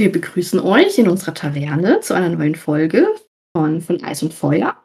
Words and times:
Wir 0.00 0.10
begrüßen 0.10 0.60
euch 0.60 0.96
in 0.96 1.10
unserer 1.10 1.34
Taverne 1.34 2.00
zu 2.00 2.14
einer 2.14 2.30
neuen 2.30 2.54
Folge 2.54 3.06
von, 3.54 3.82
von 3.82 4.02
Eis 4.02 4.22
und 4.22 4.32
Feuer. 4.32 4.82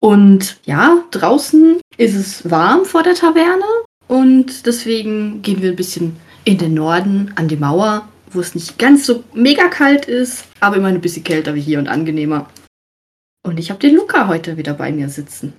Und 0.00 0.58
ja, 0.64 1.04
draußen 1.10 1.78
ist 1.98 2.14
es 2.14 2.50
warm 2.50 2.86
vor 2.86 3.02
der 3.02 3.14
Taverne 3.14 3.66
und 4.08 4.64
deswegen 4.64 5.42
gehen 5.42 5.60
wir 5.60 5.68
ein 5.68 5.76
bisschen 5.76 6.16
in 6.46 6.56
den 6.56 6.72
Norden 6.72 7.30
an 7.36 7.46
die 7.46 7.58
Mauer, 7.58 8.08
wo 8.30 8.40
es 8.40 8.54
nicht 8.54 8.78
ganz 8.78 9.04
so 9.04 9.22
mega 9.34 9.68
kalt 9.68 10.06
ist, 10.06 10.48
aber 10.60 10.76
immer 10.76 10.88
ein 10.88 11.02
bisschen 11.02 11.24
kälter 11.24 11.54
wie 11.54 11.60
hier 11.60 11.78
und 11.78 11.88
angenehmer. 11.88 12.50
Und 13.44 13.58
ich 13.58 13.68
habe 13.68 13.80
den 13.80 13.96
Luca 13.96 14.28
heute 14.28 14.56
wieder 14.56 14.72
bei 14.72 14.92
mir 14.92 15.10
sitzen. 15.10 15.52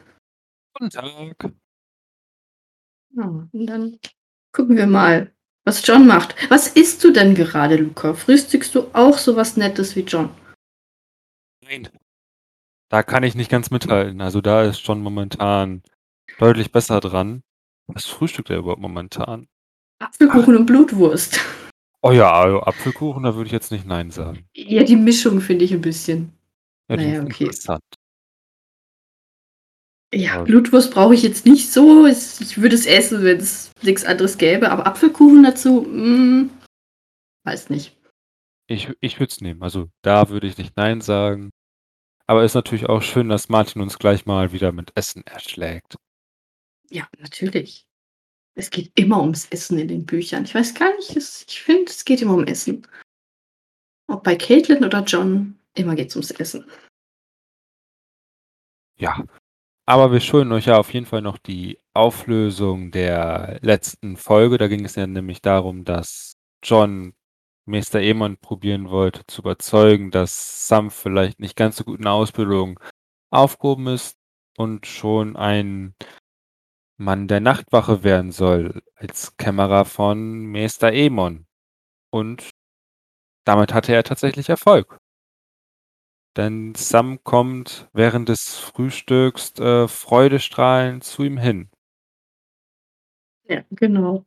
Guten 0.74 0.90
Tag. 0.90 1.54
Ja, 3.16 3.48
und 3.52 3.68
dann 3.68 4.00
gucken 4.52 4.78
wir 4.78 4.88
mal, 4.88 5.32
was 5.66 5.86
John 5.86 6.08
macht. 6.08 6.36
Was 6.50 6.68
isst 6.68 7.04
du 7.04 7.12
denn 7.12 7.36
gerade, 7.36 7.78
Luca? 7.78 8.14
Frühstückst 8.14 8.76
du 8.76 8.88
auch 8.94 9.18
sowas 9.18 9.58
Nettes 9.58 9.96
wie 9.96 10.02
John? 10.02 10.30
Nein. 11.64 11.90
Da 12.90 13.02
kann 13.04 13.24
ich 13.24 13.36
nicht 13.36 13.50
ganz 13.50 13.72
mithalten. 13.72 14.22
Also 14.22 14.42
da 14.42 14.64
ist 14.64 14.86
John 14.86 15.02
momentan 15.02 15.82
deutlich 16.38 16.72
besser 16.72 17.00
dran. 17.00 17.44
Was 17.88 18.06
frühstückt 18.06 18.50
er 18.50 18.58
überhaupt 18.58 18.82
momentan? 18.82 19.48
Apfelkuchen 20.00 20.56
und 20.58 20.66
Blutwurst. 20.66 21.40
Oh 22.02 22.12
ja, 22.12 22.32
also 22.34 22.62
Apfelkuchen, 22.62 23.24
da 23.24 23.36
würde 23.36 23.48
ich 23.48 23.54
jetzt 23.54 23.72
nicht 23.72 23.86
Nein 23.86 24.12
sagen. 24.12 24.46
Ja, 24.54 24.84
die 24.84 24.98
Mischung 24.98 25.40
finde 25.40 25.64
ich 25.66 25.74
ein 25.74 25.82
bisschen. 25.82 26.34
Ja, 26.90 26.98
Naja, 26.98 27.22
okay. 27.24 27.46
interessant. 27.46 27.84
Ja. 30.14 30.44
Blutwurst 30.44 30.92
brauche 30.94 31.16
ich 31.16 31.24
jetzt 31.24 31.46
nicht 31.46 31.72
so. 31.72 32.06
Es- 32.06 32.40
Ich 32.40 32.62
würde 32.62 32.76
es 32.76 32.86
essen, 32.86 33.24
wenn 33.24 33.38
es 33.38 33.72
nichts 33.82 34.06
anderes 34.06 34.38
gäbe, 34.38 34.70
aber 34.70 34.86
Apfelkuchen 34.86 35.42
dazu, 35.44 35.82
mm, 35.82 36.50
weiß 37.46 37.70
nicht. 37.72 37.98
Ich, 38.68 38.90
ich 39.02 39.20
würde 39.20 39.32
es 39.32 39.42
nehmen. 39.42 39.64
Also 39.64 39.90
da 40.04 40.30
würde 40.30 40.48
ich 40.48 40.58
nicht 40.58 40.78
Nein 40.78 41.02
sagen. 41.02 41.50
Aber 42.28 42.44
ist 42.46 42.54
natürlich 42.54 42.86
auch 42.88 43.02
schön, 43.02 43.28
dass 43.28 43.50
Martin 43.50 43.82
uns 43.82 43.98
gleich 44.00 44.26
mal 44.26 44.52
wieder 44.54 44.72
mit 44.72 44.92
Essen 44.96 45.26
erschlägt. 45.26 45.96
Ja, 46.90 47.08
natürlich. 47.18 47.86
Es 48.56 48.70
geht 48.70 48.92
immer 48.96 49.20
ums 49.20 49.48
Essen 49.50 49.80
in 49.80 49.88
den 49.88 50.06
Büchern. 50.06 50.44
Ich 50.46 50.54
weiß 50.56 50.76
gar 50.76 50.96
nicht, 50.96 51.16
es, 51.18 51.44
ich 51.48 51.62
finde, 51.62 51.86
es 51.92 52.06
geht 52.06 52.22
immer 52.22 52.36
um 52.36 52.44
Essen. 52.46 52.88
Ob 54.08 54.24
bei 54.24 54.36
Caitlin 54.36 54.86
oder 54.86 55.04
John, 55.04 55.60
immer 55.76 55.96
geht 55.96 56.10
es 56.10 56.16
ums 56.16 56.32
Essen. 56.32 56.66
Ja. 58.98 59.26
Aber 59.88 60.14
wir 60.14 60.22
schulden 60.22 60.54
euch 60.54 60.68
ja 60.68 60.78
auf 60.78 60.94
jeden 60.94 61.06
Fall 61.06 61.22
noch 61.22 61.38
die 61.38 61.78
Auflösung 61.94 62.92
der 62.92 63.60
letzten 63.62 64.16
Folge. 64.16 64.58
Da 64.58 64.68
ging 64.70 64.86
es 64.86 64.96
ja 64.96 65.06
nämlich 65.08 65.42
darum, 65.42 65.84
dass 65.84 66.38
John 66.64 67.14
Meister 67.66 68.00
Eamon 68.00 68.38
probieren 68.38 68.90
wollte 68.90 69.26
zu 69.28 69.42
überzeugen, 69.42 70.10
dass 70.12 70.68
Sam 70.68 70.90
vielleicht 70.90 71.40
nicht 71.40 71.58
ganz 71.58 71.78
so 71.78 71.84
gut 71.84 71.98
in 71.98 72.04
der 72.04 72.14
Ausbildung 72.14 72.80
aufgehoben 73.30 73.88
ist 73.88 74.18
und 74.58 74.86
schon 74.86 75.36
ein 75.36 75.96
Mann 76.98 77.28
der 77.28 77.40
Nachtwache 77.42 78.04
werden 78.04 78.32
soll 78.32 78.82
als 78.96 79.36
Kämmerer 79.38 79.86
von 79.86 80.46
Meister 80.46 80.88
Aemon. 80.88 81.46
Und 82.12 82.52
damit 83.46 83.74
hatte 83.74 83.94
er 83.94 84.04
tatsächlich 84.04 84.50
Erfolg. 84.50 84.98
Denn 86.36 86.74
Sam 86.76 87.24
kommt 87.24 87.88
während 87.94 88.28
des 88.30 88.58
Frühstücks 88.58 89.54
äh, 89.60 89.88
freudestrahlend 89.88 91.04
zu 91.04 91.24
ihm 91.24 91.38
hin. 91.38 91.70
Ja, 93.48 93.64
genau. 93.72 94.26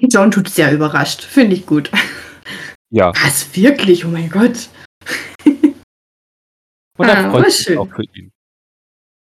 John 0.00 0.30
tut 0.30 0.48
sehr 0.48 0.72
überrascht. 0.72 1.22
Finde 1.22 1.56
ich 1.56 1.66
gut. 1.66 1.90
Ja, 2.90 3.12
Was, 3.22 3.54
wirklich? 3.54 4.04
Oh 4.06 4.08
mein 4.08 4.30
Gott. 4.30 4.70
und 5.44 5.74
er 7.08 7.26
Ah, 7.26 7.30
freut 7.30 7.50
sich 7.52 7.66
schön. 7.66 7.78
auch 7.78 7.88
für 7.94 8.04
ihn. 8.14 8.32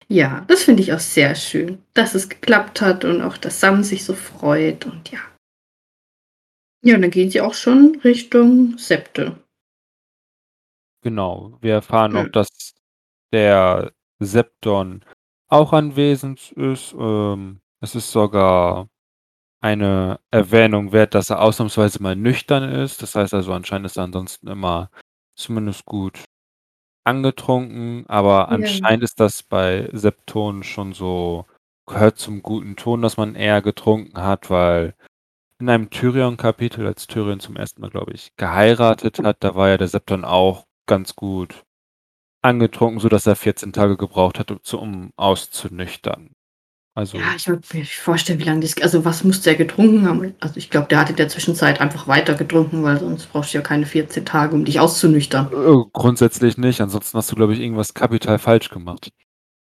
Ja, 0.09 0.45
das 0.47 0.63
finde 0.63 0.83
ich 0.85 0.93
auch 0.93 1.01
sehr 1.01 1.35
schön, 1.35 1.83
dass 1.95 2.15
es 2.15 2.29
geklappt 2.29 2.81
hat 2.81 3.05
und 3.05 3.23
auch, 3.23 3.37
dass 3.37 3.59
Sam 3.59 3.83
sich 3.83 4.05
so 4.05 4.15
freut 4.15 4.87
und 4.87 5.11
ja. 5.11 5.19
Ja, 6.85 6.95
und 6.95 7.03
dann 7.03 7.11
gehen 7.11 7.31
sie 7.31 7.41
auch 7.41 7.55
schon 7.55 8.01
Richtung 8.05 8.79
Septe. 8.79 9.43
Genau. 11.07 11.57
Wir 11.61 11.75
erfahren 11.75 12.13
Hm. 12.25 12.33
dass 12.33 12.49
der 13.33 13.93
Septon 14.19 15.05
auch 15.49 15.73
anwesend 15.73 16.51
ist. 16.53 16.97
Ähm, 16.99 17.61
es 17.81 17.95
ist 17.95 18.11
sogar 18.11 18.89
eine 19.63 20.21
Erwähnung 20.33 20.93
wert, 20.93 21.15
dass 21.15 21.31
er 21.31 21.41
ausnahmsweise 21.43 22.03
mal 22.03 22.17
nüchtern 22.17 22.65
ist. 22.73 23.03
Das 23.03 23.15
heißt 23.17 23.35
also, 23.35 23.53
anscheinend 23.53 23.87
ist 23.87 23.97
er 23.99 24.05
ansonsten 24.05 24.49
immer 24.49 24.91
zumindest 25.37 25.87
gut 25.87 26.25
angetrunken, 27.05 28.07
aber 28.09 28.41
Ja. 28.41 28.45
anscheinend 28.47 29.05
ist 29.05 29.21
das 29.21 29.43
bei 29.43 29.89
Septon 29.93 30.63
schon 30.65 30.93
so, 30.95 31.47
gehört 31.89 32.19
zum 32.19 32.43
guten 32.43 32.77
Ton, 32.77 33.03
dass 33.03 33.17
man 33.17 33.35
eher 33.37 33.63
getrunken 33.63 34.23
hat, 34.23 34.51
weil 34.51 34.95
in 35.61 35.69
einem 35.71 35.91
Tyrion-Kapitel, 35.91 36.87
als 36.87 37.07
Tyrion 37.09 37.41
zum 37.41 37.57
ersten 37.57 37.81
Mal, 37.83 37.91
glaube 37.91 38.13
ich, 38.15 38.31
geheiratet 38.37 39.21
hat, 39.21 39.39
da 39.41 39.55
war 39.57 39.69
ja 39.71 39.79
der 39.79 39.89
Septon 39.89 40.25
auch 40.25 40.67
ganz 40.87 41.17
gut 41.17 41.65
angetrunken, 42.43 43.01
sodass 43.01 43.27
er 43.27 43.37
14 43.37 43.73
Tage 43.73 43.97
gebraucht 43.97 44.39
hat, 44.39 44.51
um, 44.51 44.63
zu- 44.63 45.11
auszunüchtern. 45.17 46.31
Also, 46.95 47.19
Ja, 47.19 47.35
ich 47.37 47.47
würde 47.47 47.63
mir 47.75 47.85
vorstellen, 47.85 48.39
wie 48.39 48.45
lange 48.45 48.61
das. 48.61 48.81
Also, 48.81 49.05
was 49.05 49.23
musste 49.23 49.51
er 49.51 49.57
getrunken 49.57 50.07
haben? 50.07 50.35
Also, 50.41 50.57
ich 50.57 50.71
glaube, 50.71 50.87
der 50.89 51.01
hat 51.01 51.11
in 51.11 51.17
der 51.17 51.29
Zwischenzeit 51.29 51.81
einfach 51.81 52.09
weiter 52.09 52.35
getrunken, 52.35 52.83
weil 52.85 52.99
sonst 52.99 53.27
brauchst 53.27 53.53
du 53.53 53.59
ja 53.59 53.63
keine 53.63 53.85
14 53.85 54.25
Tage, 54.25 54.55
um 54.55 54.65
dich 54.65 54.81
auszunüchtern. 54.81 55.53
äh, 55.53 55.85
grundsätzlich 55.93 56.57
nicht. 56.57 56.81
Ansonsten 56.81 57.19
hast 57.19 57.31
du, 57.31 57.37
glaube 57.37 57.53
ich, 57.53 57.61
irgendwas 57.61 57.93
kapital 57.93 58.39
falsch 58.39 58.71
gemacht. 58.71 59.11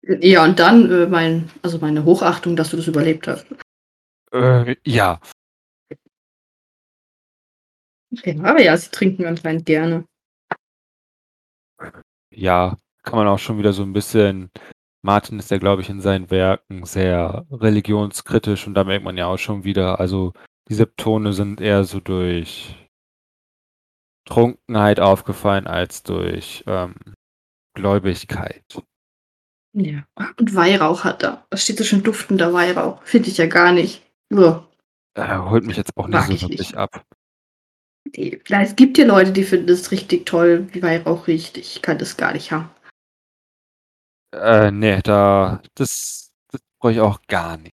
Ja, 0.02 0.44
und 0.44 0.58
dann 0.58 0.90
äh, 0.92 1.06
mein, 1.08 1.52
also 1.62 1.78
meine 1.78 2.04
Hochachtung, 2.04 2.56
dass 2.56 2.72
du 2.72 2.78
das 2.78 2.88
überlebt 2.88 3.28
hast. 3.28 3.46
Äh, 4.32 4.76
ja, 4.86 5.20
Okay, 8.12 8.40
aber 8.42 8.62
ja, 8.62 8.76
sie 8.76 8.90
trinken 8.90 9.26
anscheinend 9.26 9.66
gerne. 9.68 10.06
Ja, 12.40 12.78
kann 13.04 13.18
man 13.18 13.28
auch 13.28 13.40
schon 13.40 13.58
wieder 13.58 13.74
so 13.74 13.84
ein 13.84 13.94
bisschen. 13.94 14.50
Martin 15.02 15.40
ist 15.40 15.50
ja, 15.50 15.58
glaube 15.58 15.82
ich, 15.82 15.90
in 15.90 16.02
seinen 16.02 16.30
Werken 16.30 16.86
sehr 16.86 17.46
religionskritisch 17.52 18.68
und 18.68 18.74
da 18.74 18.84
merkt 18.84 19.06
man 19.06 19.18
ja 19.18 19.28
auch 19.28 19.38
schon 19.38 19.64
wieder, 19.64 20.00
also 20.00 20.34
die 20.68 20.76
Septone 20.76 21.32
sind 21.32 21.62
eher 21.62 21.86
so 21.86 22.02
durch 22.02 22.76
Trunkenheit 24.26 25.00
aufgefallen 25.00 25.68
als 25.68 26.04
durch 26.04 26.64
ähm, 26.68 26.96
Gläubigkeit. 27.76 28.64
Ja. 29.74 30.04
Und 30.38 30.54
Weihrauch 30.54 31.04
hat 31.04 31.24
er. 31.24 31.46
Da 31.50 31.58
steht 31.58 31.78
so 31.78 31.84
schön 31.84 32.04
duftender 32.04 32.54
Weihrauch. 32.54 33.02
Finde 33.04 33.30
ich 33.30 33.38
ja 33.38 33.48
gar 33.48 33.72
nicht. 33.72 34.04
Uah. 34.32 34.68
Äh, 35.16 35.38
holt 35.38 35.66
mich 35.66 35.78
jetzt 35.78 35.96
auch 35.96 36.08
nicht 36.08 36.14
Mag 36.14 36.28
so 36.28 36.34
ich 36.34 36.42
wirklich 36.44 36.78
ab. 36.78 37.04
Die- 38.16 38.42
Es 38.50 38.76
gibt 38.76 38.98
ja 38.98 39.06
Leute, 39.06 39.32
die 39.32 39.44
finden 39.44 39.68
das 39.68 39.92
richtig 39.92 40.26
toll, 40.26 40.68
wie 40.74 40.82
Weihrauch 40.82 41.28
riecht. 41.28 41.58
Ich 41.58 41.82
kann 41.82 41.98
das 41.98 42.18
gar 42.18 42.34
nicht 42.34 42.52
haben. 42.52 42.70
Äh, 44.34 44.72
nee, 44.72 45.02
da, 45.02 45.62
das, 45.76 46.32
das 46.52 46.62
brauche 46.80 46.94
ich 46.94 47.00
auch 47.00 47.22
gar 47.28 47.58
nicht. 47.58 47.74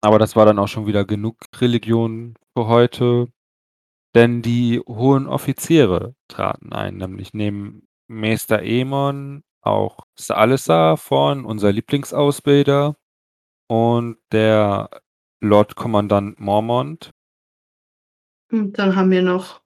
Aber 0.00 0.18
das 0.18 0.34
war 0.36 0.46
dann 0.46 0.58
auch 0.58 0.68
schon 0.68 0.86
wieder 0.86 1.04
genug 1.04 1.36
Religion 1.60 2.34
für 2.56 2.66
heute. 2.66 3.28
Denn 4.14 4.42
die 4.42 4.80
hohen 4.80 5.26
Offiziere 5.26 6.14
traten 6.28 6.72
ein, 6.72 6.98
nämlich 6.98 7.32
neben 7.32 7.86
Meister 8.08 8.58
Aemon 8.58 9.42
auch 9.62 10.00
Salissa 10.18 10.96
von, 10.96 11.46
unser 11.46 11.72
Lieblingsausbilder, 11.72 12.96
und 13.70 14.18
der 14.32 14.90
Lord 15.40 15.76
Kommandant 15.76 16.38
Mormont. 16.40 17.10
Und 18.52 18.78
dann 18.78 18.94
haben 18.94 19.10
wir 19.10 19.22
noch 19.22 19.62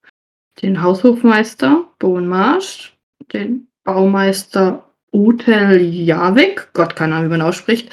den 0.62 0.80
Haushofmeister 0.80 1.88
Bowen 1.98 2.28
Marsh, 2.28 2.96
den 3.32 3.68
Baumeister 3.84 4.90
Utel 5.12 5.80
Javik, 5.80 6.70
Gott, 6.72 6.94
keine 6.96 7.16
Ahnung, 7.16 7.26
wie 7.26 7.36
man 7.36 7.42
ausspricht, 7.42 7.90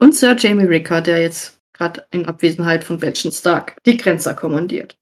und 0.00 0.14
Sir 0.14 0.36
Jamie 0.36 0.64
Ricker, 0.64 1.00
der 1.00 1.22
jetzt 1.22 1.60
gerade 1.72 2.06
in 2.10 2.26
Abwesenheit 2.26 2.84
von 2.84 2.98
Betchen 2.98 3.32
Stark 3.32 3.76
die 3.84 3.96
Grenzer 3.96 4.34
kommandiert. 4.34 4.96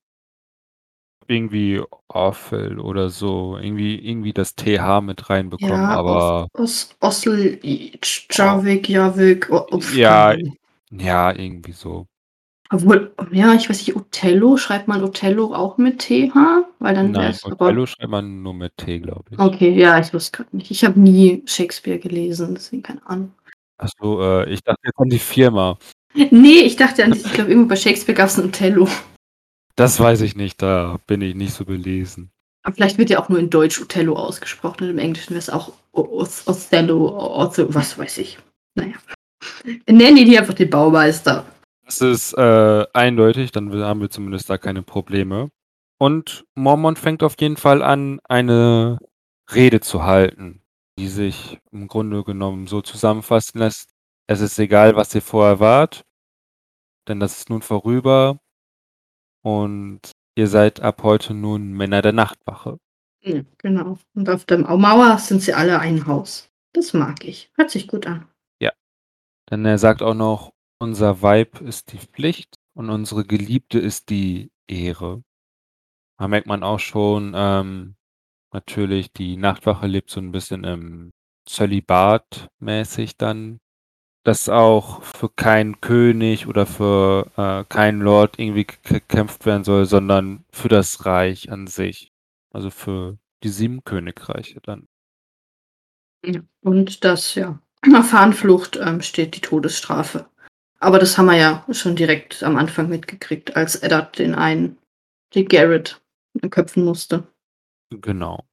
Irgendwie 1.28 1.82
Orphel 2.08 2.78
oder 2.78 3.10
so, 3.10 3.58
irgendwie, 3.58 3.96
irgendwie 3.96 4.32
das 4.32 4.54
TH 4.54 5.02
mit 5.02 5.28
reinbekommen, 5.28 5.74
Ja, 5.74 5.88
aber 5.88 6.48
Os 6.54 6.94
Osl 7.00 7.58
Javik, 8.30 8.88
Javik, 8.88 9.50
oh, 9.50 9.80
Ja. 9.92 10.34
ja, 10.90 11.32
irgendwie 11.32 11.72
so. 11.72 12.06
Obwohl, 12.70 13.14
ja, 13.30 13.54
ich 13.54 13.68
weiß 13.68 13.78
nicht, 13.86 13.96
Othello, 13.96 14.56
schreibt 14.56 14.88
man 14.88 15.04
Othello 15.04 15.54
auch 15.54 15.78
mit 15.78 16.00
TH? 16.00 16.34
Weil 16.78 16.94
dann 16.94 17.12
Nein, 17.12 17.30
es 17.30 17.44
aber. 17.44 17.66
Othello 17.66 17.86
schreibt 17.86 18.10
man 18.10 18.42
nur 18.42 18.54
mit 18.54 18.76
T, 18.76 18.98
glaube 18.98 19.24
ich. 19.30 19.38
Okay, 19.38 19.70
ja, 19.70 19.98
ich 19.98 20.12
wusste 20.12 20.38
gerade 20.38 20.56
nicht. 20.56 20.70
Ich 20.70 20.84
habe 20.84 20.98
nie 20.98 21.42
Shakespeare 21.46 21.98
gelesen, 21.98 22.54
deswegen 22.54 22.82
keine 22.82 23.06
Ahnung. 23.06 23.32
Achso, 23.78 24.22
äh, 24.22 24.52
ich 24.52 24.62
dachte 24.62 24.80
jetzt 24.84 24.98
an 24.98 25.08
die 25.08 25.18
Firma. 25.18 25.78
Nee, 26.14 26.60
ich 26.60 26.76
dachte 26.76 27.04
an, 27.04 27.12
ich 27.12 27.32
glaube, 27.32 27.50
irgendwo 27.50 27.68
bei 27.68 27.76
Shakespeare 27.76 28.16
gab 28.16 28.28
es 28.28 28.38
ein 28.38 28.46
Othello. 28.46 28.88
Das 29.76 30.00
weiß 30.00 30.22
ich 30.22 30.34
nicht, 30.34 30.62
da 30.62 30.98
bin 31.06 31.20
ich 31.20 31.34
nicht 31.34 31.52
so 31.52 31.64
belesen. 31.64 32.30
Aber 32.62 32.74
vielleicht 32.74 32.98
wird 32.98 33.10
ja 33.10 33.22
auch 33.22 33.28
nur 33.28 33.38
in 33.38 33.50
Deutsch 33.50 33.80
Othello 33.80 34.16
ausgesprochen 34.16 34.84
und 34.84 34.90
im 34.90 34.98
Englischen 34.98 35.30
wäre 35.30 35.38
es 35.38 35.50
auch 35.50 35.72
Othello, 35.92 37.16
Othello, 37.38 37.74
was 37.74 37.98
weiß 37.98 38.18
ich. 38.18 38.38
Naja. 38.74 38.94
Nennen 39.88 40.16
die 40.16 40.38
einfach 40.38 40.54
den 40.54 40.70
Baumeister. 40.70 41.44
Das 41.86 42.00
ist 42.00 42.32
äh, 42.36 42.84
eindeutig, 42.94 43.52
dann 43.52 43.72
haben 43.72 44.00
wir 44.00 44.10
zumindest 44.10 44.50
da 44.50 44.58
keine 44.58 44.82
Probleme. 44.82 45.50
Und 46.00 46.44
Mormont 46.56 46.98
fängt 46.98 47.22
auf 47.22 47.40
jeden 47.40 47.56
Fall 47.56 47.80
an, 47.80 48.18
eine 48.24 48.98
Rede 49.54 49.80
zu 49.80 50.02
halten, 50.02 50.62
die 50.98 51.06
sich 51.06 51.60
im 51.70 51.86
Grunde 51.86 52.24
genommen 52.24 52.66
so 52.66 52.82
zusammenfassen 52.82 53.60
lässt: 53.60 53.90
„Es 54.26 54.40
ist 54.40 54.58
egal, 54.58 54.96
was 54.96 55.14
ihr 55.14 55.22
vorher 55.22 55.60
wart, 55.60 56.04
denn 57.08 57.20
das 57.20 57.38
ist 57.38 57.50
nun 57.50 57.62
vorüber 57.62 58.40
und 59.44 60.00
ihr 60.36 60.48
seid 60.48 60.80
ab 60.80 61.04
heute 61.04 61.34
nun 61.34 61.72
Männer 61.72 62.02
der 62.02 62.12
Nachtwache.“ 62.12 62.78
Ja, 63.22 63.42
genau. 63.58 63.96
Und 64.14 64.28
auf 64.28 64.44
der 64.44 64.58
Mauer 64.58 65.18
sind 65.18 65.40
sie 65.40 65.54
alle 65.54 65.78
ein 65.78 66.06
Haus. 66.06 66.50
Das 66.72 66.92
mag 66.92 67.24
ich. 67.24 67.48
Hört 67.54 67.70
sich 67.70 67.86
gut 67.86 68.08
an. 68.08 68.26
Ja. 68.60 68.72
Denn 69.50 69.64
er 69.64 69.78
sagt 69.78 70.02
auch 70.02 70.14
noch: 70.14 70.55
„Unser 70.80 71.22
Weib 71.22 71.62
ist 71.62 71.92
die 71.92 71.98
Pflicht 71.98 72.56
und 72.74 72.90
unsere 72.90 73.24
Geliebte 73.24 73.78
ist 73.78 74.10
die 74.10 74.50
Ehre.“ 74.68 75.22
Da 76.18 76.28
merkt 76.28 76.46
man 76.48 76.62
auch 76.62 76.80
schon, 76.80 77.34
ähm, 77.36 77.96
natürlich, 78.52 79.12
die 79.12 79.36
Nachtwache 79.36 79.86
lebt 79.88 80.10
so 80.10 80.20
'n 80.20 80.32
bisschen 80.32 80.64
im 80.64 81.12
Zölibat 81.46 82.48
mäßig 82.60 83.16
dann, 83.18 83.60
dass 84.24 84.48
auch 84.48 85.02
für 85.02 85.30
keinen 85.30 85.80
König 85.80 86.46
oder 86.48 86.66
für, 86.66 87.30
äh, 87.36 87.64
keinen 87.68 88.00
Lord 88.02 88.38
irgendwie 88.38 88.66
gekämpft 88.84 89.46
werden 89.46 89.64
soll, 89.64 89.86
sondern 89.86 90.44
für 90.52 90.68
das 90.68 91.06
Reich 91.06 91.52
an 91.52 91.66
sich. 91.68 92.12
Also, 92.52 92.70
für 92.70 93.18
die 93.44 93.50
7 93.50 93.84
Königreiche 93.84 94.60
dann. 94.62 94.86
Ja, 96.24 96.40
und 96.62 97.04
dass, 97.04 97.34
ja, 97.34 97.58
auf 97.94 98.06
Fahnenflucht, 98.10 98.76
ähm, 98.82 99.02
steht 99.02 99.36
die 99.36 99.40
Todesstrafe. 99.40 100.26
Aber 100.78 100.98
das 100.98 101.16
haben 101.16 101.26
wir 101.26 101.36
ja 101.36 101.64
schon 101.70 101.96
direkt 101.96 102.42
am 102.42 102.56
Anfang 102.56 102.88
mitgekriegt, 102.88 103.56
als 103.56 103.76
Eddard 103.76 104.18
den 104.18 104.34
einen 104.34 104.78
den 105.34 105.48
Garrett 105.48 106.00
köpfen 106.50 106.84
musste. 106.84 107.26
Genau. 107.90 108.44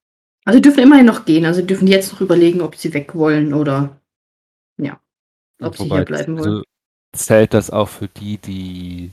Also, 0.44 0.58
sie 0.58 0.62
dürfen 0.62 0.82
immerhin 0.82 1.06
noch 1.06 1.24
gehen. 1.24 1.44
Also, 1.44 1.60
sie 1.60 1.66
dürfen 1.66 1.86
jetzt 1.86 2.12
noch 2.12 2.20
überlegen, 2.20 2.60
ob 2.60 2.76
sie 2.76 2.94
weg 2.94 3.14
wollen 3.14 3.54
oder 3.54 4.00
ja, 4.78 5.00
ob 5.60 5.76
sie 5.76 5.84
hier 5.84 5.90
Wobei, 5.92 6.04
bleiben 6.04 6.38
wollen. 6.38 6.48
also, 6.48 6.62
zählt 7.14 7.54
das 7.54 7.70
auch 7.70 7.88
für 7.88 8.08
die, 8.08 8.38
die 8.38 9.12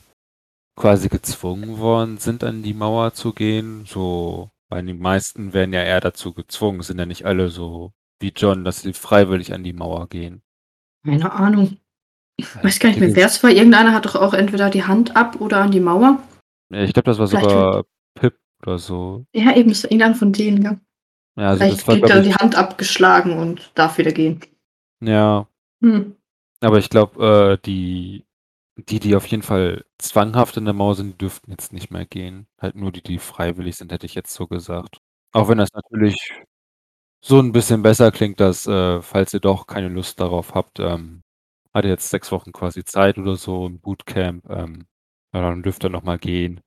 quasi 0.75 1.09
gezwungen 1.09 1.79
worden 1.79 2.17
sind, 2.17 2.43
an 2.43 2.63
die 2.63 2.73
Mauer 2.73 3.13
zu 3.13 3.33
gehen? 3.33 3.85
So 3.85 4.49
weil 4.71 4.85
die 4.85 4.93
meisten 4.93 5.51
werden 5.51 5.73
ja 5.73 5.83
eher 5.83 5.99
dazu 5.99 6.33
gezwungen, 6.33 6.81
sind 6.81 6.97
ja 6.97 7.05
nicht 7.05 7.25
alle 7.25 7.49
so 7.49 7.91
wie 8.21 8.31
Jon, 8.35 8.63
dass 8.63 8.81
sie 8.81 8.93
freiwillig 8.93 9.53
an 9.53 9.65
die 9.65 9.73
Mauer 9.73 10.07
gehen. 10.07 10.41
Keine 11.03 11.29
Ahnung. 11.29 11.77
Ich 12.41 12.63
weiß 12.63 12.79
gar 12.79 12.89
nicht 12.89 12.99
mehr, 12.99 13.09
dieses 13.09 13.21
wer's 13.21 13.43
war. 13.43 13.51
Irgendeiner 13.51 13.93
hat 13.93 14.05
doch 14.05 14.15
auch 14.15 14.33
entweder 14.33 14.69
die 14.69 14.83
Hand 14.83 15.15
ab 15.15 15.39
oder 15.39 15.61
an 15.61 15.71
die 15.71 15.79
Mauer. 15.79 16.21
Ja, 16.69 16.83
ich 16.83 16.93
glaube, 16.93 17.05
das 17.05 17.19
war 17.19 17.27
Vielleicht 17.27 17.49
sogar 17.49 17.83
Pip 18.15 18.37
oder 18.63 18.77
so. 18.77 19.25
Ja, 19.33 19.55
eben, 19.55 19.69
war 19.69 19.83
irgendeiner 19.83 20.15
von 20.15 20.33
denen, 20.33 20.61
ja. 20.63 20.79
Ja, 21.37 21.49
also, 21.49 21.63
Vielleicht 21.63 21.79
das 21.81 21.87
war, 21.87 21.95
kriegt 21.95 22.09
er 22.09 22.21
die 22.21 22.35
Hand 22.35 22.55
abgeschlagen 22.55 23.37
und 23.37 23.71
darf 23.75 23.97
wieder 23.97 24.11
gehen. 24.11 24.41
Ja. 25.01 25.47
Mhm. 25.79 26.15
Aber 26.61 26.77
ich 26.77 26.89
glaube, 26.89 27.57
äh, 27.59 27.65
die 27.65 28.25
die, 28.77 28.99
die 28.99 29.15
auf 29.15 29.25
jeden 29.27 29.43
Fall 29.43 29.85
zwanghaft 29.97 30.57
in 30.57 30.65
der 30.65 30.73
Mauer 30.73 30.95
sind, 30.95 31.13
die 31.13 31.17
dürften 31.17 31.51
jetzt 31.51 31.73
nicht 31.73 31.91
mehr 31.91 32.05
gehen. 32.05 32.47
Halt 32.59 32.75
nur 32.75 32.91
die, 32.91 33.03
die 33.03 33.19
freiwillig 33.19 33.75
sind, 33.75 33.91
hätte 33.91 34.05
ich 34.05 34.15
jetzt 34.15 34.33
so 34.33 34.47
gesagt. 34.47 34.97
Auch 35.33 35.49
wenn 35.49 35.57
das 35.57 35.69
natürlich 35.73 36.15
so 37.23 37.39
'n 37.39 37.51
bisschen 37.51 37.83
besser 37.83 38.11
klingt, 38.11 38.39
dass, 38.39 38.67
äh, 38.67 39.01
falls 39.01 39.33
ihr 39.33 39.39
doch 39.39 39.67
keine 39.67 39.89
Lust 39.89 40.19
darauf 40.19 40.53
habt, 40.55 40.79
ähm 40.79 41.21
hat 41.73 41.85
ihr 41.85 41.91
jetzt 41.91 42.09
6 42.09 42.31
Wochen 42.31 42.51
quasi 42.51 42.83
Zeit 42.83 43.17
oder 43.17 43.35
so 43.35 43.65
im 43.67 43.79
Bootcamp, 43.79 44.49
ähm, 44.49 44.85
ja, 45.33 45.41
dann 45.41 45.63
dürft 45.63 45.83
ihr 45.83 45.89
noch 45.89 46.03
mal 46.03 46.17
gehen. 46.17 46.61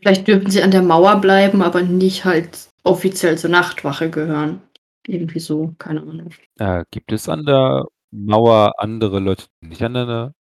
Vielleicht 0.00 0.26
dürfen 0.26 0.50
sie 0.50 0.62
an 0.62 0.70
der 0.70 0.82
Mauer 0.82 1.20
bleiben, 1.20 1.62
aber 1.62 1.82
nicht 1.82 2.24
halt 2.24 2.68
offiziell 2.82 3.38
zur 3.38 3.50
Nachtwache 3.50 4.10
gehören. 4.10 4.62
Irgendwie 5.06 5.40
so, 5.40 5.74
keine 5.78 6.00
Ahnung. 6.02 6.30
Äh, 6.58 6.84
gibt 6.90 7.12
es 7.12 7.28
an 7.28 7.44
der 7.44 7.86
Mauer 8.10 8.74
andere 8.78 9.18
Leute, 9.20 9.46
die 9.62 9.68
nicht 9.68 9.82
an 9.82 9.94
der 9.94 10.34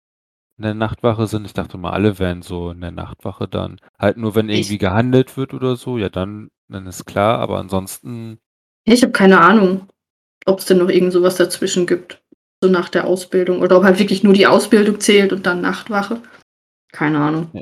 in 0.59 0.65
der 0.65 0.75
Nachtwache 0.75 1.27
sind? 1.27 1.47
Ich 1.47 1.55
dachte 1.55 1.79
mal, 1.79 1.93
alle 1.93 2.19
wären 2.19 2.43
so 2.43 2.71
in 2.71 2.81
der 2.83 2.91
Nachtwache 2.91 3.49
dann. 3.49 3.81
Halt 3.99 4.19
nur, 4.19 4.35
wenn 4.35 4.49
Ich 4.51 4.59
irgendwie 4.61 4.79
gehandelt 4.79 5.37
wird 5.37 5.55
oder 5.55 5.77
so, 5.77 5.99
ja, 5.99 6.09
dann 6.11 6.51
dann 6.69 6.87
ist 6.87 7.05
klar, 7.05 7.39
aber 7.39 7.59
ansonsten 7.59 8.39
Ich 8.85 9.03
habe 9.03 9.13
keine 9.13 9.41
Ahnung, 9.41 9.89
ob's 10.47 10.67
denn 10.67 10.79
noch 10.79 10.89
irgend 10.89 11.13
so 11.13 11.23
was 11.23 11.37
dazwischen 11.37 11.87
gibt, 11.87 12.23
so 12.63 12.69
nach 12.71 12.89
der 12.91 13.07
Ausbildung 13.07 13.61
oder 13.63 13.79
ob 13.79 13.85
halt 13.85 13.99
wirklich 13.99 14.23
nur 14.23 14.35
die 14.35 14.47
Ausbildung 14.47 15.01
zählt 15.01 15.33
und 15.33 15.47
dann 15.47 15.61
Nachtwache. 15.63 16.21
Keine 16.93 17.19
Ahnung. 17.21 17.53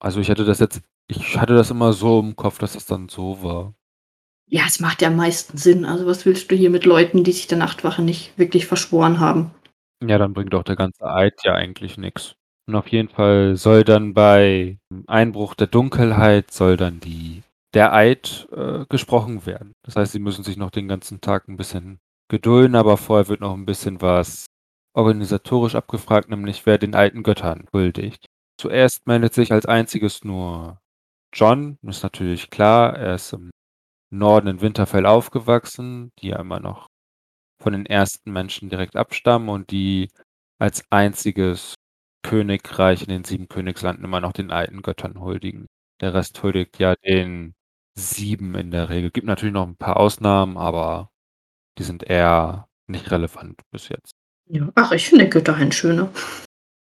Also, 0.00 0.20
ich 0.20 0.30
hatte 0.30 0.44
das 0.44 0.60
jetzt 0.60 0.82
ich 1.08 1.38
hatte 1.38 1.54
das 1.54 1.70
immer 1.70 1.92
so 1.92 2.20
im 2.20 2.36
Kopf, 2.36 2.58
dass 2.58 2.74
das 2.74 2.86
dann 2.86 3.08
so 3.10 3.42
war. 3.42 3.74
Ja, 4.48 4.64
es 4.66 4.80
macht 4.80 5.02
ja 5.02 5.08
am 5.08 5.16
meisten 5.16 5.56
Sinn. 5.58 5.84
Also, 5.84 6.06
was 6.06 6.26
willst 6.26 6.50
du 6.50 6.54
hier 6.56 6.70
mit 6.70 6.84
Leuten, 6.84 7.24
die 7.24 7.32
sich 7.32 7.46
der 7.46 7.58
Nachtwache 7.58 8.02
nicht 8.02 8.36
wirklich 8.38 8.66
verschworen 8.66 9.20
haben? 9.20 9.50
Ja, 10.02 10.18
dann 10.18 10.34
bringt 10.34 10.54
auch 10.54 10.64
der 10.64 10.76
ganze 10.76 11.04
Eid 11.06 11.34
ja 11.44 11.54
eigentlich 11.54 11.96
nix. 11.98 12.34
Und 12.66 12.74
auf 12.76 12.88
jeden 12.88 13.08
Fall 13.08 13.56
soll 13.56 13.84
dann 13.84 14.14
bei 14.14 14.78
Einbruch 15.06 15.54
der 15.54 15.66
Dunkelheit 15.66 16.50
soll 16.50 16.76
dann 16.76 17.00
die 17.00 17.42
der 17.74 17.92
Eid, 17.92 18.48
äh, 18.52 18.84
gesprochen 18.88 19.46
werden. 19.46 19.72
Das 19.84 19.96
heißt, 19.96 20.12
sie 20.12 20.20
müssen 20.20 20.44
sich 20.44 20.56
noch 20.56 20.70
den 20.70 20.88
ganzen 20.88 21.20
Tag 21.20 21.48
'n 21.48 21.56
bisschen 21.56 21.98
gedulden, 22.34 22.76
aber 22.76 22.96
vorher 22.96 23.28
wird 23.28 23.40
noch 23.40 23.54
'n 23.54 23.66
bisschen 23.66 24.00
was 24.02 24.46
organisatorisch 24.94 25.74
abgefragt, 25.76 26.28
nämlich 26.30 26.66
wer 26.66 26.78
den 26.78 26.94
alten 26.96 27.22
Göttern 27.22 27.66
huldigt. 27.72 28.26
Zuerst 28.60 29.06
meldet 29.06 29.34
sich 29.34 29.52
als 29.52 29.66
Einziges 29.66 30.24
nur 30.24 30.80
Jon. 31.34 31.78
Ist 31.82 32.02
natürlich 32.04 32.50
klar, 32.50 32.96
er 32.96 33.16
ist 33.16 33.32
im 33.34 33.50
Norden 34.12 34.48
in 34.48 34.60
Winterfell 34.62 35.06
aufgewachsen, 35.06 36.12
die 36.20 36.28
ja 36.28 36.40
immer 36.40 36.60
noch 36.60 36.88
von 37.62 37.72
den 37.74 37.86
ersten 37.86 38.32
Menschen 38.32 38.70
direkt 38.70 38.96
abstammen 38.96 39.48
und 39.50 39.70
die 39.72 40.10
als 40.60 40.84
einziges 40.90 41.74
Königreich 42.24 43.02
in 43.02 43.08
den 43.10 43.24
7 43.24 43.48
Königslanden 43.48 44.04
immer 44.04 44.20
noch 44.20 44.32
den 44.34 44.50
alten 44.52 44.82
Göttern 44.82 45.20
huldigen. 45.20 45.66
Der 46.02 46.14
Rest 46.14 46.42
huldigt 46.42 46.78
ja 46.80 46.94
den 47.06 47.54
7 47.98 48.54
in 48.56 48.70
der 48.72 48.90
Regel. 48.90 49.10
Gibt 49.12 49.26
natürlich 49.28 49.54
noch 49.54 49.66
'n 49.68 49.76
paar 49.78 49.98
Ausnahmen, 49.98 50.58
aber 50.58 51.10
die 51.78 51.82
sind 51.82 52.02
eher 52.04 52.68
nicht 52.86 53.10
relevant 53.10 53.60
bis 53.70 53.88
jetzt. 53.88 54.12
Ja. 54.46 54.70
Ach, 54.74 54.92
ich 54.92 55.08
finde 55.08 55.28
Götterhain 55.28 55.72
schöner. 55.72 56.10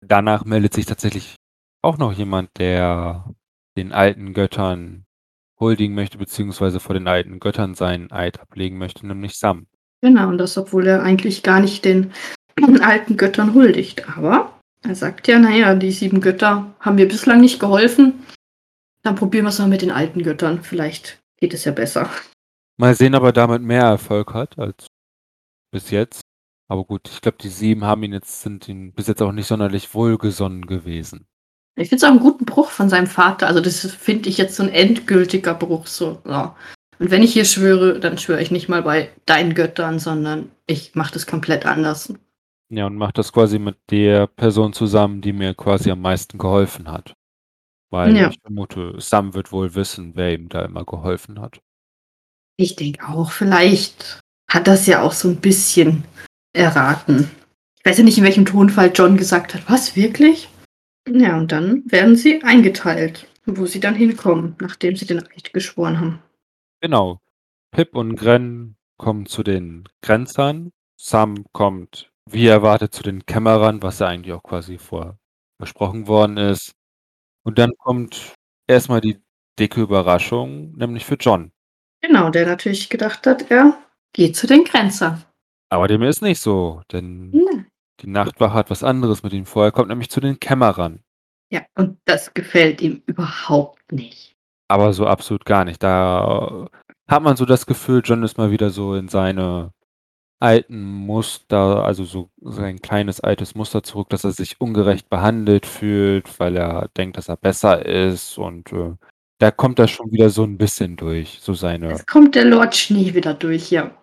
Danach 0.00 0.44
meldet 0.44 0.74
sich 0.74 0.86
tatsächlich 0.86 1.36
auch 1.82 1.98
noch 1.98 2.12
jemand, 2.12 2.50
der 2.58 3.32
den 3.76 3.92
alten 3.92 4.32
Göttern 4.32 5.06
huldigen 5.58 5.94
möchte, 5.94 6.18
beziehungsweise 6.18 6.80
vor 6.80 6.94
den 6.94 7.08
alten 7.08 7.38
Göttern 7.40 7.74
seinen 7.74 8.10
Eid 8.10 8.40
ablegen 8.40 8.78
möchte, 8.78 9.06
nämlich 9.06 9.38
Sam. 9.38 9.66
Genau, 10.02 10.28
und 10.28 10.38
das, 10.38 10.58
obwohl 10.58 10.86
er 10.86 11.02
eigentlich 11.02 11.42
gar 11.42 11.60
nicht 11.60 11.84
den 11.84 12.12
alten 12.82 13.16
Göttern 13.16 13.54
huldigt. 13.54 14.08
Aber 14.16 14.58
er 14.82 14.94
sagt 14.94 15.28
ja: 15.28 15.38
„Na 15.38 15.50
ja, 15.50 15.74
die 15.74 15.92
7 15.92 16.20
Götter 16.20 16.74
haben 16.80 16.96
mir 16.96 17.08
bislang 17.08 17.40
nicht 17.40 17.58
geholfen. 17.58 18.26
Dann 19.02 19.14
probieren 19.14 19.44
wir's 19.44 19.58
mal 19.58 19.68
mit 19.68 19.82
den 19.82 19.90
alten 19.90 20.22
Göttern. 20.22 20.62
Vielleicht 20.62 21.18
geht 21.38 21.54
es 21.54 21.64
ja 21.64 21.72
besser.“ 21.72 22.10
Mal 22.78 22.94
sehen, 22.94 23.14
ob 23.14 23.22
er 23.24 23.32
damit 23.32 23.62
mehr 23.62 23.84
Erfolg 23.84 24.34
hat 24.34 24.58
als 24.58 24.86
bis 25.72 25.90
jetzt. 25.90 26.22
Aber 26.68 26.84
gut, 26.84 27.08
ich 27.08 27.20
glaube, 27.22 27.38
die 27.40 27.48
7 27.50 27.84
haben 27.84 28.02
ihn 28.04 28.12
jetzt 28.14 28.42
sind 28.42 28.68
ihm 28.68 28.92
bis 28.94 29.08
jetzt 29.08 29.22
auch 29.22 29.32
nicht 29.32 29.46
sonderlich 29.48 29.94
wohlgesonnen 29.94 30.66
gewesen. 30.66 31.26
Ich 31.78 31.90
finde 31.90 32.04
es 32.06 32.10
auch 32.10 32.14
'n 32.14 32.20
guten 32.20 32.46
Bruch 32.46 32.70
von 32.70 32.88
seinem 32.88 33.06
Vater. 33.06 33.46
Also, 33.46 33.60
das 33.60 33.80
finde 33.92 34.30
ich, 34.30 34.38
jetzt 34.38 34.56
so 34.56 34.62
'n 34.62 34.70
endgültiger 34.70 35.52
Bruch, 35.54 35.86
so, 35.86 36.20
ja. 36.26 36.56
Und 36.98 37.10
wenn 37.10 37.22
ich 37.22 37.34
hier 37.34 37.44
schwöre, 37.44 38.00
dann 38.00 38.16
schwöre 38.16 38.40
ich 38.40 38.50
nicht 38.50 38.68
mal 38.70 38.82
bei 38.82 39.10
deinen 39.26 39.52
Göttern, 39.54 39.98
sondern 39.98 40.50
ich 40.66 40.94
mache 40.94 41.12
das 41.12 41.26
komplett 41.26 41.66
anders. 41.66 42.14
Ja, 42.70 42.86
und 42.86 42.96
macht 42.96 43.16
das 43.18 43.32
quasi 43.32 43.60
mit 43.60 43.76
der 43.90 44.26
Person 44.26 44.72
zusammen, 44.72 45.20
die 45.22 45.32
mir 45.32 45.54
quasi 45.54 45.90
am 45.90 46.00
meisten 46.00 46.36
geholfen 46.36 46.90
hat. 46.90 47.14
Weil 47.90 48.16
Ja. 48.16 48.28
ich 48.28 48.38
vermute, 48.42 48.94
Sam 49.00 49.34
wird 49.34 49.52
wohl 49.52 49.74
wissen, 49.76 50.12
wer 50.16 50.34
ihm 50.34 50.48
da 50.48 50.64
immer 50.64 50.84
geholfen 50.84 51.40
hat. 51.40 51.60
Ich 52.58 52.74
denke 52.76 53.06
auch, 53.06 53.32
vielleicht 53.32 54.20
hat 54.50 54.66
er's 54.68 54.86
ja 54.86 55.02
auch 55.02 55.12
so 55.12 55.28
'n 55.28 55.36
bisschen 55.40 56.04
erraten. 56.54 57.30
Ich 57.78 57.84
weiß 57.84 57.98
ja 57.98 58.04
nicht, 58.04 58.18
in 58.18 58.24
welchem 58.24 58.46
Tonfall 58.46 58.90
Jon 58.94 59.16
gesagt 59.18 59.54
hat: 59.54 59.68
„Was, 59.68 59.94
wirklich?“ 59.96 60.48
Ja, 61.08 61.36
und 61.38 61.52
dann 61.52 61.82
werden 61.90 62.16
sie 62.16 62.42
eingeteilt, 62.44 63.28
wo 63.46 63.66
sie 63.66 63.80
dann 63.80 63.94
hinkommen, 63.94 64.56
nachdem 64.60 64.96
sie 64.96 65.06
den 65.06 65.20
Eid 65.20 65.52
geschworen 65.52 66.00
haben. 66.00 66.22
Genau. 66.82 67.20
Pip 67.72 67.96
und 67.96 68.16
Grenn 68.16 68.76
kommen 68.98 69.26
zu 69.26 69.42
den 69.42 69.88
Grenzern. 70.02 70.72
Sam 71.00 71.44
kommt 71.52 72.10
wie 72.30 72.46
erwartet 72.48 72.94
zu 72.94 73.02
den 73.04 73.26
Kämmerern, 73.26 73.82
was 73.82 74.00
ja 74.00 74.08
eigentlich 74.08 74.34
auch 74.34 74.42
quasi 74.44 74.78
vorher 74.78 75.18
besprochen 75.58 76.08
worden 76.08 76.38
ist. 76.38 76.72
Und 77.44 77.58
dann 77.58 77.72
kommt 77.78 78.34
erst 78.68 78.88
mal 78.90 79.00
die 79.02 79.20
dicke 79.60 79.82
Überraschung, 79.82 80.72
nämlich 80.76 81.04
für 81.06 81.16
John. 81.16 81.52
Genau, 82.06 82.30
der 82.30 82.46
natürlich 82.46 82.88
gedacht 82.88 83.26
hat, 83.26 83.50
er 83.50 83.76
geht 84.12 84.36
zu 84.36 84.46
den 84.46 84.64
Grenzern. 84.64 85.24
Aber 85.70 85.88
dem 85.88 86.02
ist 86.02 86.22
nicht 86.22 86.40
so, 86.40 86.82
denn 86.92 87.32
Ja. 87.32 87.64
die 88.00 88.06
Nachtwache 88.08 88.54
hat 88.54 88.70
was 88.70 88.84
anderes 88.84 89.22
mit 89.22 89.32
ihm 89.32 89.46
vor. 89.46 89.64
Er 89.64 89.72
kommt 89.72 89.88
nämlich 89.88 90.10
zu 90.10 90.20
den 90.20 90.38
Kämmerern. 90.38 91.00
Ja, 91.50 91.62
und 91.76 91.98
das 92.04 92.32
gefällt 92.34 92.80
ihm 92.80 93.02
überhaupt 93.06 93.92
nicht. 93.92 94.34
Aber 94.68 94.92
so 94.92 95.06
absolut 95.06 95.44
gar 95.44 95.64
nicht. 95.64 95.82
Da 95.82 96.68
hat 97.08 97.22
man 97.22 97.36
so 97.36 97.44
das 97.44 97.66
Gefühl, 97.66 98.02
John 98.04 98.22
ist 98.22 98.38
mal 98.38 98.50
wieder 98.50 98.70
so 98.70 98.94
in 98.94 99.08
seine 99.08 99.72
alten 100.40 100.82
Muster, 100.82 101.84
also 101.84 102.04
so 102.04 102.30
sein 102.40 102.80
kleines 102.80 103.20
altes 103.20 103.54
Muster 103.54 103.82
zurück, 103.82 104.10
dass 104.10 104.24
er 104.24 104.32
sich 104.32 104.60
ungerecht 104.60 105.08
behandelt 105.08 105.66
fühlt, 105.66 106.38
weil 106.38 106.56
er 106.56 106.88
denkt, 106.96 107.16
dass 107.16 107.28
er 107.28 107.36
besser 107.36 107.86
ist 107.86 108.38
und 108.38 108.72
äh, 108.72 108.94
da 109.38 109.50
kommt 109.50 109.78
er 109.78 109.88
schon 109.88 110.10
wieder 110.12 110.30
so 110.30 110.44
ein 110.44 110.56
bisschen 110.58 110.96
durch, 110.96 111.38
so 111.40 111.54
seine, 111.54 111.92
Es 111.92 112.06
kommt 112.06 112.34
der 112.34 112.44
Lord 112.44 112.74
Schnee 112.74 113.14
wieder 113.14 113.34
durch, 113.34 113.70
ja. 113.70 113.94